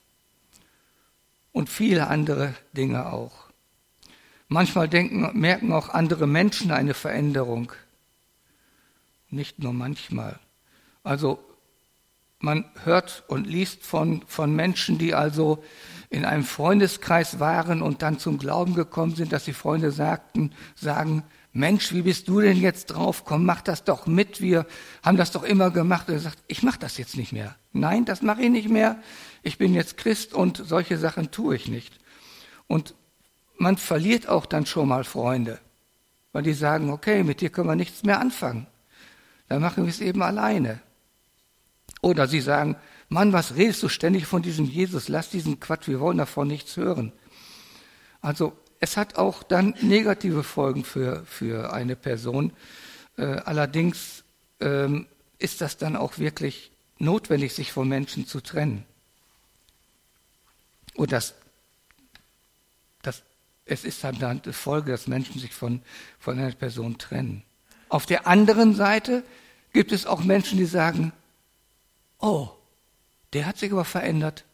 Und 1.60 1.70
viele 1.70 2.08
andere 2.08 2.56
Dinge 2.72 3.12
auch. 3.12 3.34
Manchmal 4.48 4.88
denken, 4.88 5.38
merken 5.38 5.74
auch 5.74 5.90
andere 5.90 6.26
Menschen 6.26 6.72
eine 6.72 6.94
Veränderung. 6.94 7.74
Nicht 9.30 9.60
nur 9.60 9.74
manchmal. 9.74 10.40
Also 11.04 11.38
man 12.40 12.66
hört 12.84 13.24
und 13.28 13.48
liest 13.48 13.84
von, 13.84 14.24
von 14.28 14.56
Menschen, 14.56 14.98
die 14.98 15.14
also 15.14 15.64
in 16.10 16.26
einem 16.26 16.44
Freundeskreis 16.44 17.40
waren 17.40 17.82
und 17.82 18.02
dann 18.02 18.18
zum 18.18 18.40
Glauben 18.40 18.74
gekommen 18.74 19.16
sind, 19.16 19.32
dass 19.32 19.46
die 19.46 19.54
Freunde 19.54 19.92
sagten, 19.92 20.52
sagen, 20.76 21.24
Mensch, 21.52 21.94
wie 21.94 22.04
bist 22.04 22.28
du 22.28 22.42
denn 22.42 22.58
jetzt 22.58 22.88
drauf? 22.88 23.26
Komm, 23.26 23.46
mach 23.46 23.62
das 23.62 23.84
doch 23.84 24.06
mit. 24.06 24.40
Wir 24.40 24.66
haben 25.04 25.18
das 25.18 25.32
doch 25.32 25.44
immer 25.44 25.72
gemacht. 25.72 26.08
Und 26.08 26.14
er 26.14 26.20
sagt, 26.20 26.38
ich 26.48 26.64
mache 26.64 26.80
das 26.80 26.98
jetzt 26.98 27.18
nicht 27.18 27.34
mehr. 27.34 27.56
Nein, 27.74 28.06
das 28.06 28.22
mache 28.22 28.44
ich 28.44 28.50
nicht 28.50 28.70
mehr. 28.70 29.02
Ich 29.42 29.58
bin 29.58 29.74
jetzt 29.74 29.98
Christ 29.98 30.34
und 30.34 30.58
solche 30.58 30.98
Sachen 30.98 31.32
tue 31.32 31.56
ich 31.56 31.68
nicht. 31.68 32.00
Und 32.68 32.94
man 33.58 33.78
verliert 33.78 34.30
auch 34.30 34.46
dann 34.46 34.66
schon 34.66 34.88
mal 34.88 35.04
Freunde, 35.04 35.60
weil 36.32 36.44
die 36.44 36.54
sagen, 36.54 36.92
okay, 36.92 37.24
mit 37.24 37.42
dir 37.42 37.50
können 37.50 37.68
wir 37.68 37.76
nichts 37.76 38.04
mehr 38.04 38.20
anfangen. 38.20 38.68
Dann 39.48 39.62
machen 39.62 39.86
wir 39.86 39.90
es 39.90 40.02
eben 40.02 40.22
alleine. 40.22 40.80
Oder 42.02 42.28
sie 42.28 42.42
sagen, 42.42 42.76
Mann, 43.10 43.34
was 43.34 43.56
redest 43.56 43.84
du 43.84 43.90
ständig 43.90 44.26
von 44.26 44.42
diesem 44.42 44.66
Jesus? 44.66 45.10
Lass 45.10 45.30
diesen 45.30 45.60
Quatsch, 45.60 45.88
wir 45.88 46.00
wollen 46.00 46.18
davon 46.18 46.48
nichts 46.48 46.78
hören. 46.78 47.12
Also 48.22 48.58
es 48.80 48.98
hat 48.98 49.18
auch 49.18 49.44
dann 49.44 49.76
negative 49.82 50.44
Folgen 50.44 50.84
für, 50.84 51.26
für 51.26 51.74
eine 51.74 51.96
Person. 51.96 52.54
Äh, 53.18 53.24
allerdings 53.24 54.24
ähm, 54.60 55.08
ist 55.38 55.62
das 55.62 55.78
dann 55.78 55.96
auch 55.96 56.18
wirklich 56.18 56.72
notwendig, 56.98 57.54
sich 57.54 57.72
von 57.72 57.88
Menschen 57.88 58.28
zu 58.28 58.42
trennen. 58.42 58.86
Und 60.96 61.12
das, 61.12 61.34
das, 63.02 63.24
es 63.66 63.86
ist 63.86 64.04
dann 64.04 64.42
die 64.42 64.54
Folge, 64.54 64.92
dass 64.92 65.08
Menschen 65.08 65.40
sich 65.40 65.54
von, 65.54 65.82
von 66.20 66.38
einer 66.38 66.52
Person 66.52 66.98
trennen. 66.98 67.44
Auf 67.88 68.06
der 68.06 68.28
anderen 68.28 68.76
Seite 68.76 69.24
gibt 69.74 69.92
es 69.92 70.06
auch 70.06 70.24
Menschen, 70.24 70.58
die 70.58 70.66
sagen, 70.66 71.14
oh, 72.20 72.50
der 73.34 73.46
hat 73.46 73.58
sich 73.58 73.72
aber 73.72 73.86
verändert, 73.86 74.46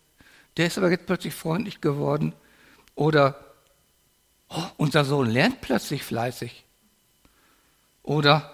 der 0.58 0.67
ist 0.67 0.78
aber 0.78 0.89
jetzt 0.89 1.06
plötzlich 1.06 1.34
freundlich 1.34 1.82
geworden. 1.82 2.34
Oder 2.95 3.43
oh, 4.49 4.63
unser 4.78 5.04
Sohn 5.04 5.30
lernt 5.30 5.62
plötzlich 5.62 6.04
fleißig. 6.04 6.63
Oder 8.04 8.51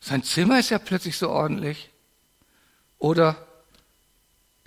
sein 0.00 0.22
Zimmer 0.22 0.58
ist 0.58 0.70
ja 0.70 0.78
plötzlich 0.78 1.16
so 1.16 1.30
ordentlich. 1.30 1.90
Oder 2.98 3.46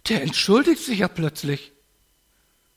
der 0.07 0.23
entschuldigt 0.23 0.81
sich 0.81 0.99
ja 0.99 1.07
plötzlich. 1.07 1.71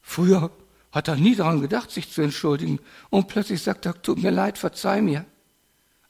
Früher 0.02 0.50
hat 0.92 1.08
er 1.08 1.16
nie 1.16 1.34
daran 1.34 1.60
gedacht, 1.60 1.90
sich 1.90 2.10
zu 2.10 2.22
entschuldigen. 2.22 2.80
Und 3.10 3.28
plötzlich 3.28 3.62
sagt 3.62 3.86
er, 3.86 4.00
tut 4.00 4.22
mir 4.22 4.30
leid, 4.30 4.58
verzeih 4.58 5.00
mir. 5.00 5.24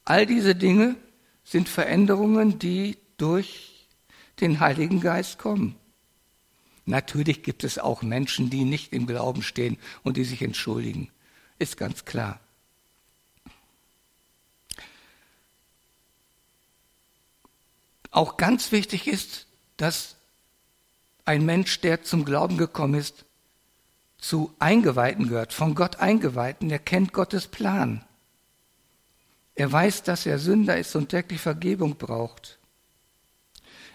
All 0.04 0.26
diese 0.26 0.54
Dinge 0.54 0.96
sind 1.44 1.68
Veränderungen, 1.68 2.58
die 2.58 2.98
durch 3.16 3.73
den 4.40 4.60
Heiligen 4.60 5.00
Geist 5.00 5.38
kommen. 5.38 5.76
Natürlich 6.86 7.42
gibt 7.42 7.64
es 7.64 7.78
auch 7.78 8.02
Menschen, 8.02 8.50
die 8.50 8.64
nicht 8.64 8.92
im 8.92 9.06
Glauben 9.06 9.42
stehen 9.42 9.78
und 10.02 10.16
die 10.16 10.24
sich 10.24 10.42
entschuldigen. 10.42 11.10
Ist 11.58 11.76
ganz 11.76 12.04
klar. 12.04 12.40
Auch 18.10 18.36
ganz 18.36 18.70
wichtig 18.70 19.08
ist, 19.08 19.46
dass 19.76 20.16
ein 21.24 21.44
Mensch, 21.44 21.80
der 21.80 22.02
zum 22.04 22.24
Glauben 22.24 22.58
gekommen 22.58 22.94
ist, 22.94 23.24
zu 24.18 24.54
Eingeweihten 24.58 25.28
gehört, 25.28 25.52
von 25.52 25.74
Gott 25.74 25.96
Eingeweihten, 25.96 26.70
er 26.70 26.78
kennt 26.78 27.12
Gottes 27.12 27.46
Plan. 27.46 28.04
Er 29.54 29.70
weiß, 29.70 30.02
dass 30.02 30.26
er 30.26 30.38
Sünder 30.38 30.78
ist 30.78 30.94
und 30.96 31.08
täglich 31.08 31.40
Vergebung 31.40 31.96
braucht. 31.96 32.58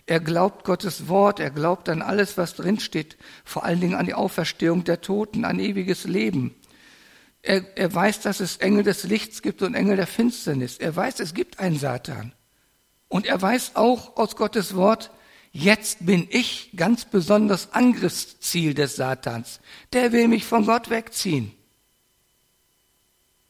Er 0.09 0.19
glaubt 0.19 0.63
Gottes 0.63 1.07
Wort, 1.07 1.39
er 1.39 1.51
glaubt 1.51 1.87
an 1.87 2.01
alles, 2.01 2.35
was 2.35 2.55
drinsteht, 2.55 3.15
vor 3.45 3.63
allen 3.63 3.79
Dingen 3.79 3.93
an 3.93 4.07
die 4.07 4.15
Auferstehung 4.15 4.83
der 4.83 5.01
Toten, 5.01 5.45
an 5.45 5.59
ewiges 5.59 6.05
Leben. 6.05 6.55
Er, 7.43 7.77
er 7.77 7.93
weiß, 7.93 8.21
dass 8.21 8.39
es 8.39 8.57
Engel 8.57 8.81
des 8.81 9.03
Lichts 9.03 9.43
gibt 9.43 9.61
und 9.61 9.75
Engel 9.75 9.97
der 9.97 10.07
Finsternis. 10.07 10.79
Er 10.79 10.95
weiß, 10.95 11.19
es 11.19 11.35
gibt 11.35 11.59
einen 11.59 11.77
Satan. 11.77 12.33
Und 13.07 13.27
er 13.27 13.39
weiß 13.39 13.75
auch 13.75 14.17
aus 14.17 14.35
Gottes 14.35 14.75
Wort, 14.75 15.11
jetzt 15.51 16.03
bin 16.03 16.25
ich 16.31 16.71
ganz 16.75 17.05
besonders 17.05 17.71
Angriffsziel 17.73 18.73
des 18.73 18.95
Satans. 18.95 19.59
Der 19.93 20.11
will 20.11 20.27
mich 20.27 20.43
von 20.43 20.65
Gott 20.65 20.89
wegziehen. 20.89 21.51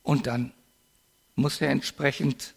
Und 0.04 0.28
dann 0.28 0.52
muss 1.36 1.62
er 1.62 1.69
entsprechend 1.69 2.54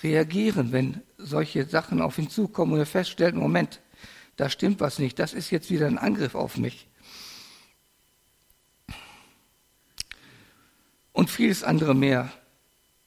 reagieren, 0.00 0.70
wenn 0.70 1.02
solche 1.18 1.66
Sachen 1.66 2.00
auf 2.00 2.16
ihn 2.18 2.30
zukommen 2.30 2.72
und 2.72 2.78
er 2.78 2.86
feststellt, 2.86 3.34
Moment, 3.34 3.80
da 4.36 4.48
stimmt 4.48 4.80
was 4.80 4.98
nicht, 4.98 5.18
das 5.18 5.34
ist 5.34 5.50
jetzt 5.50 5.70
wieder 5.70 5.86
ein 5.86 5.98
Angriff 5.98 6.34
auf 6.34 6.56
mich. 6.56 6.86
Und 11.12 11.28
vieles 11.28 11.64
andere 11.64 11.94
mehr. 11.94 12.32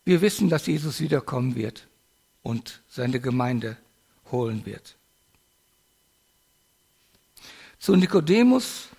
Wir 0.04 0.21
wissen, 0.21 0.50
dass 0.50 0.67
Jesus 0.67 1.00
wiederkommen 1.00 1.56
wird 1.56 1.88
und 2.43 2.82
seine 2.89 3.21
Gemeinde 3.21 3.78
holen 4.32 4.65
wird. 4.65 4.97
Zu 7.80 7.95
Nikodemus 7.95 8.89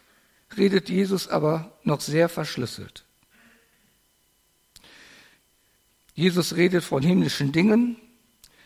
redet 0.57 0.89
Jesus 0.89 1.29
aber 1.29 1.77
noch 1.85 2.01
sehr 2.01 2.29
verschlüsselt. 2.29 3.05
Jesus 6.15 6.57
redet 6.57 6.85
von 6.85 7.03
himmlischen 7.03 7.53
Dingen. 7.53 7.97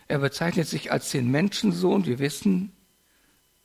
Er 0.09 0.19
bezeichnet 0.19 0.69
sich 0.69 0.93
als 0.93 1.11
den 1.11 1.31
Menschensohn. 1.31 2.07
Wir 2.07 2.19
wissen, 2.19 2.73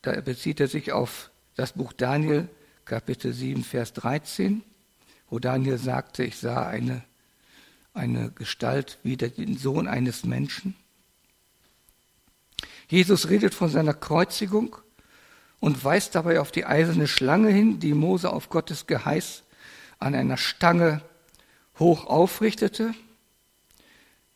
da 0.02 0.20
bezieht 0.22 0.60
er 0.60 0.68
sich 0.68 0.92
auf 0.92 1.30
das 1.56 1.74
Buch 1.74 1.94
Daniel, 1.94 2.50
Kapitel 2.86 3.34
7, 3.34 3.64
Vers 3.64 3.94
13, 3.94 4.64
wo 5.30 5.38
Daniel 5.38 5.78
sagte, 5.78 6.24
ich 6.24 6.38
sah 6.38 6.68
eine, 6.68 7.04
eine 7.94 8.32
Gestalt 8.32 8.98
wie 9.04 9.18
den 9.18 9.58
Sohn 9.58 9.88
eines 9.88 10.26
Menschen. 10.26 10.76
Jesus 12.88 13.30
redet 13.30 13.54
von 13.54 13.70
seiner 13.70 13.94
Kreuzigung 13.94 14.76
und 15.60 15.86
weist 15.86 16.16
dabei 16.16 16.42
auf 16.42 16.52
die 16.52 16.66
eiserne 16.66 17.08
Schlange 17.08 17.50
hin, 17.50 17.80
die 17.80 17.94
Mose 17.94 18.32
auf 18.32 18.50
Gottes 18.50 18.88
Geheiß 18.88 19.44
an 20.00 20.16
einer 20.16 20.38
Stange 20.38 21.02
hoch 21.78 22.08
aufrichtete. 22.08 22.94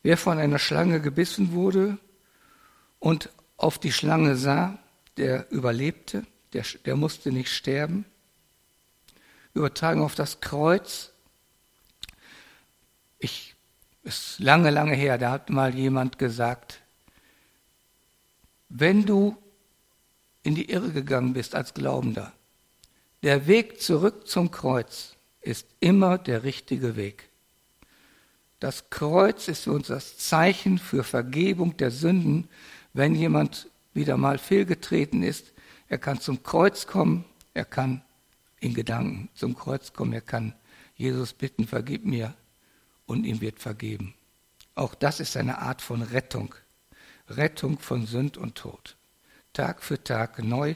Wer 0.06 0.16
von 0.16 0.38
einer 0.38 0.60
Schlange 0.60 1.00
gebissen 1.00 1.50
wurde 1.50 1.98
und 3.00 3.28
auf 3.56 3.80
die 3.80 3.90
Schlange 3.90 4.36
sah, 4.36 4.78
der 5.16 5.50
überlebte, 5.50 6.24
der, 6.52 6.64
der 6.84 6.94
musste 6.94 7.32
nicht 7.32 7.52
sterben. 7.52 8.04
Übertragen 9.52 10.00
auf 10.02 10.14
das 10.14 10.38
Kreuz. 10.40 11.10
Ich, 13.18 13.56
ist 14.04 14.38
lange, 14.38 14.70
lange 14.70 14.94
her, 14.94 15.18
da 15.18 15.32
hat 15.32 15.50
mal 15.50 15.74
jemand 15.74 16.20
gesagt, 16.20 16.82
wenn 18.68 19.06
du 19.06 19.36
in 20.44 20.54
die 20.54 20.70
Irre 20.70 20.92
gegangen 20.92 21.32
bist 21.32 21.56
als 21.56 21.74
Glaubender, 21.74 22.32
der 23.24 23.48
Weg 23.48 23.80
zurück 23.82 24.28
zum 24.28 24.52
Kreuz 24.52 25.16
ist 25.40 25.66
immer 25.80 26.16
der 26.16 26.44
richtige 26.44 26.94
Weg. 26.94 27.25
Das 28.58 28.88
Kreuz 28.88 29.48
ist 29.48 29.64
für 29.64 29.72
uns 29.72 29.88
das 29.88 30.16
Zeichen 30.16 30.78
für 30.78 31.04
Vergebung 31.04 31.76
der 31.76 31.90
Sünden. 31.90 32.48
Wenn 32.94 33.14
jemand 33.14 33.68
wieder 33.92 34.16
mal 34.16 34.38
fehlgetreten 34.38 35.22
ist, 35.22 35.52
er 35.88 35.98
kann 35.98 36.20
zum 36.20 36.42
Kreuz 36.42 36.86
kommen, 36.86 37.24
er 37.54 37.64
kann 37.64 38.02
in 38.60 38.74
Gedanken 38.74 39.28
zum 39.34 39.56
Kreuz 39.56 39.92
kommen, 39.92 40.12
er 40.12 40.22
kann 40.22 40.54
Jesus 40.94 41.34
bitten, 41.34 41.66
vergib 41.66 42.04
mir 42.06 42.34
und 43.04 43.24
ihm 43.24 43.40
wird 43.40 43.60
vergeben. 43.60 44.14
Auch 44.74 44.94
das 44.94 45.20
ist 45.20 45.36
eine 45.36 45.58
Art 45.58 45.82
von 45.82 46.02
Rettung. 46.02 46.54
Rettung 47.28 47.78
von 47.78 48.06
Sünd 48.06 48.36
und 48.36 48.56
Tod. 48.56 48.96
Tag 49.52 49.82
für 49.82 50.02
Tag 50.02 50.42
neu 50.42 50.74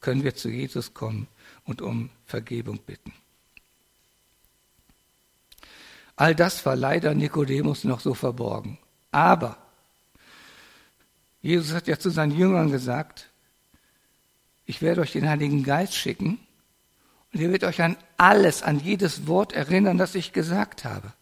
können 0.00 0.24
wir 0.24 0.34
zu 0.34 0.48
Jesus 0.48 0.94
kommen 0.94 1.28
und 1.64 1.82
um 1.82 2.10
Vergebung 2.24 2.78
bitten. 2.78 3.12
All 6.22 6.36
das 6.36 6.64
war 6.64 6.76
leider 6.76 7.14
Nikodemus 7.14 7.82
noch 7.82 7.98
so 7.98 8.14
verborgen. 8.14 8.78
Aber 9.10 9.56
Jesus 11.40 11.74
hat 11.74 11.88
ja 11.88 11.98
zu 11.98 12.10
seinen 12.10 12.30
Jüngern 12.30 12.70
gesagt, 12.70 13.28
ich 14.64 14.82
werde 14.82 15.00
euch 15.00 15.10
den 15.10 15.28
Heiligen 15.28 15.64
Geist 15.64 15.96
schicken 15.96 16.38
und 17.32 17.40
ihr 17.40 17.48
werdet 17.50 17.64
euch 17.64 17.82
an 17.82 17.96
alles, 18.18 18.62
an 18.62 18.78
jedes 18.78 19.26
Wort 19.26 19.52
erinnern, 19.52 19.98
das 19.98 20.14
ich 20.14 20.32
gesagt 20.32 20.84
habe. 20.84 21.12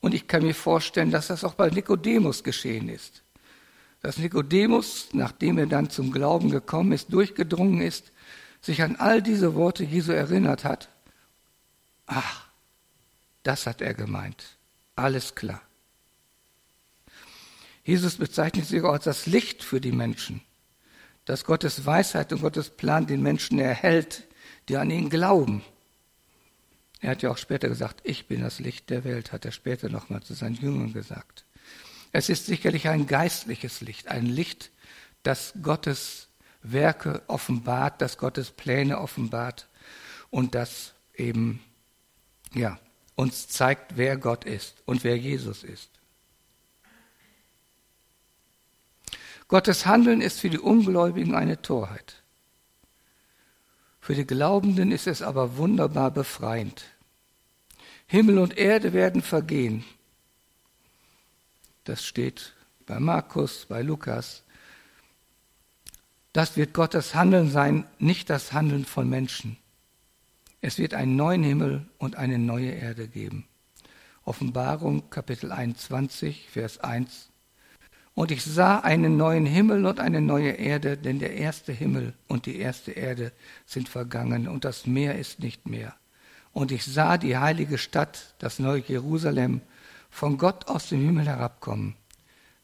Und 0.00 0.14
ich 0.14 0.28
kann 0.28 0.44
mir 0.44 0.54
vorstellen, 0.54 1.10
dass 1.10 1.26
das 1.26 1.42
auch 1.42 1.54
bei 1.54 1.68
Nikodemus 1.68 2.44
geschehen 2.44 2.88
ist 2.88 3.24
dass 4.00 4.18
Nikodemus, 4.18 5.08
nachdem 5.12 5.58
er 5.58 5.66
dann 5.66 5.90
zum 5.90 6.12
Glauben 6.12 6.50
gekommen 6.50 6.92
ist, 6.92 7.12
durchgedrungen 7.12 7.80
ist, 7.80 8.12
sich 8.60 8.82
an 8.82 8.94
all 8.94 9.20
diese 9.22 9.56
Worte 9.56 9.82
Jesu 9.82 10.12
erinnert 10.12 10.62
hat. 10.62 10.88
Ach, 12.06 12.47
das 13.48 13.66
hat 13.66 13.80
er 13.80 13.94
gemeint. 13.94 14.58
Alles 14.94 15.34
klar. 15.34 15.62
Jesus 17.82 18.16
bezeichnet 18.16 18.66
sich 18.66 18.82
auch 18.82 18.92
als 18.92 19.04
das 19.04 19.24
Licht 19.24 19.64
für 19.64 19.80
die 19.80 19.90
Menschen, 19.90 20.42
dass 21.24 21.46
Gottes 21.46 21.86
Weisheit 21.86 22.30
und 22.30 22.42
Gottes 22.42 22.68
Plan 22.68 23.06
den 23.06 23.22
Menschen 23.22 23.58
erhält, 23.58 24.24
die 24.68 24.76
an 24.76 24.90
ihn 24.90 25.08
glauben. 25.08 25.64
Er 27.00 27.12
hat 27.12 27.22
ja 27.22 27.30
auch 27.30 27.38
später 27.38 27.70
gesagt, 27.70 28.00
ich 28.04 28.26
bin 28.26 28.42
das 28.42 28.58
Licht 28.58 28.90
der 28.90 29.04
Welt, 29.04 29.32
hat 29.32 29.46
er 29.46 29.52
später 29.52 29.88
nochmal 29.88 30.22
zu 30.22 30.34
seinen 30.34 30.56
Jüngern 30.56 30.92
gesagt. 30.92 31.46
Es 32.12 32.28
ist 32.28 32.44
sicherlich 32.44 32.86
ein 32.88 33.06
geistliches 33.06 33.80
Licht, 33.80 34.08
ein 34.08 34.26
Licht, 34.26 34.70
das 35.22 35.54
Gottes 35.62 36.28
Werke 36.60 37.22
offenbart, 37.28 38.02
das 38.02 38.18
Gottes 38.18 38.50
Pläne 38.50 38.98
offenbart 38.98 39.68
und 40.28 40.54
das 40.54 40.92
eben 41.14 41.60
ja, 42.52 42.78
uns 43.18 43.48
zeigt, 43.48 43.96
wer 43.96 44.16
Gott 44.16 44.44
ist 44.44 44.76
und 44.86 45.02
wer 45.02 45.18
Jesus 45.18 45.64
ist. 45.64 45.90
Gottes 49.48 49.86
Handeln 49.86 50.20
ist 50.20 50.38
für 50.38 50.50
die 50.50 50.60
Ungläubigen 50.60 51.34
eine 51.34 51.60
Torheit. 51.60 52.22
Für 54.00 54.14
die 54.14 54.26
Glaubenden 54.26 54.92
ist 54.92 55.08
es 55.08 55.20
aber 55.20 55.56
wunderbar 55.56 56.12
befreiend. 56.12 56.84
Himmel 58.06 58.38
und 58.38 58.56
Erde 58.56 58.92
werden 58.92 59.20
vergehen, 59.20 59.84
das 61.82 62.04
steht 62.04 62.52
bei 62.86 63.00
Markus, 63.00 63.66
bei 63.66 63.82
Lukas. 63.82 64.44
Das 66.32 66.56
wird 66.56 66.72
Gottes 66.72 67.16
Handeln 67.16 67.50
sein, 67.50 67.84
nicht 67.98 68.30
das 68.30 68.52
Handeln 68.52 68.84
von 68.84 69.08
Menschen. 69.08 69.56
Es 70.60 70.78
wird 70.78 70.94
einen 70.94 71.14
neuen 71.14 71.44
Himmel 71.44 71.86
und 71.98 72.16
eine 72.16 72.38
neue 72.38 72.70
Erde 72.70 73.06
geben. 73.06 73.46
Offenbarung 74.24 75.08
Kapitel 75.08 75.52
21, 75.52 76.48
Vers 76.50 76.80
1. 76.80 77.30
Und 78.14 78.32
ich 78.32 78.44
sah 78.44 78.80
einen 78.80 79.16
neuen 79.16 79.46
Himmel 79.46 79.86
und 79.86 80.00
eine 80.00 80.20
neue 80.20 80.50
Erde, 80.50 80.96
denn 80.96 81.20
der 81.20 81.34
erste 81.34 81.72
Himmel 81.72 82.14
und 82.26 82.46
die 82.46 82.58
erste 82.58 82.90
Erde 82.90 83.32
sind 83.64 83.88
vergangen 83.88 84.48
und 84.48 84.64
das 84.64 84.86
Meer 84.86 85.16
ist 85.16 85.38
nicht 85.38 85.68
mehr. 85.68 85.94
Und 86.52 86.72
ich 86.72 86.84
sah 86.84 87.18
die 87.18 87.36
heilige 87.38 87.78
Stadt, 87.78 88.34
das 88.40 88.58
neue 88.58 88.82
Jerusalem, 88.82 89.60
von 90.10 90.38
Gott 90.38 90.66
aus 90.66 90.88
dem 90.88 91.04
Himmel 91.04 91.26
herabkommen, 91.26 91.94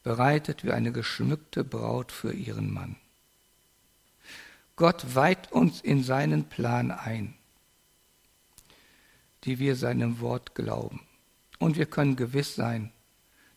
bereitet 0.02 0.64
wie 0.64 0.72
eine 0.72 0.90
geschmückte 0.90 1.62
Braut 1.62 2.10
für 2.10 2.32
ihren 2.32 2.72
Mann. 2.72 2.96
Gott 4.74 5.14
weiht 5.14 5.52
uns 5.52 5.80
in 5.80 6.02
seinen 6.02 6.44
Plan 6.44 6.90
ein, 6.90 7.34
die 9.44 9.58
wir 9.58 9.76
seinem 9.76 10.20
Wort 10.20 10.54
glauben. 10.54 11.00
Und 11.58 11.76
wir 11.76 11.86
können 11.86 12.16
gewiss 12.16 12.54
sein, 12.54 12.92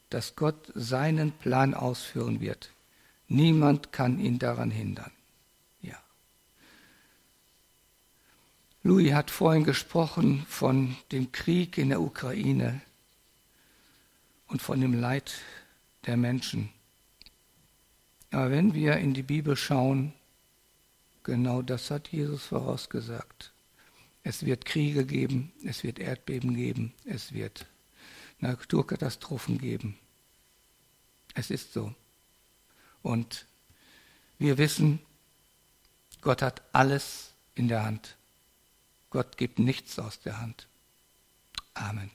dass 0.09 0.35
Gott 0.35 0.71
seinen 0.75 1.31
Plan 1.31 1.73
ausführen 1.73 2.39
wird. 2.39 2.71
Niemand 3.27 3.91
kann 3.91 4.19
ihn 4.19 4.39
daran 4.39 4.71
hindern. 4.71 5.11
Ja. 5.81 5.97
Louis 8.83 9.13
hat 9.13 9.31
vorhin 9.31 9.63
gesprochen 9.63 10.45
von 10.47 10.95
dem 11.11 11.31
Krieg 11.31 11.77
in 11.77 11.89
der 11.89 12.01
Ukraine, 12.01 12.81
und 14.47 14.61
von 14.61 14.81
dem 14.81 14.93
Leid 14.99 15.33
der 16.05 16.17
Menschen. 16.17 16.69
Aber 18.31 18.51
wenn 18.51 18.73
wir 18.73 18.97
in 18.97 19.13
die 19.13 19.23
Bibel 19.23 19.55
schauen, 19.55 20.13
genau 21.23 21.61
das 21.61 21.91
hat 21.91 22.09
Jesus 22.09 22.45
vorausgesagt. 22.45 23.51
Es 24.27 24.45
wird 24.45 24.65
Kriege 24.65 25.05
geben, 25.05 25.53
es 25.63 25.85
wird 25.85 25.99
Erdbeben 25.99 26.53
geben, 26.53 26.93
es 27.05 27.31
wird 27.31 27.65
Naturkatastrophen 28.41 29.57
geben. 29.57 29.97
Es 31.33 31.49
ist 31.49 31.71
so. 31.71 31.95
Und 33.01 33.45
wir 34.37 34.57
wissen, 34.57 34.99
Gott 36.19 36.41
hat 36.41 36.61
alles 36.73 37.31
in 37.55 37.69
der 37.69 37.85
Hand. 37.85 38.17
Gott 39.11 39.37
gibt 39.37 39.59
nichts 39.59 39.97
aus 39.97 40.19
der 40.19 40.41
Hand. 40.41 40.67
Amen. 41.73 42.11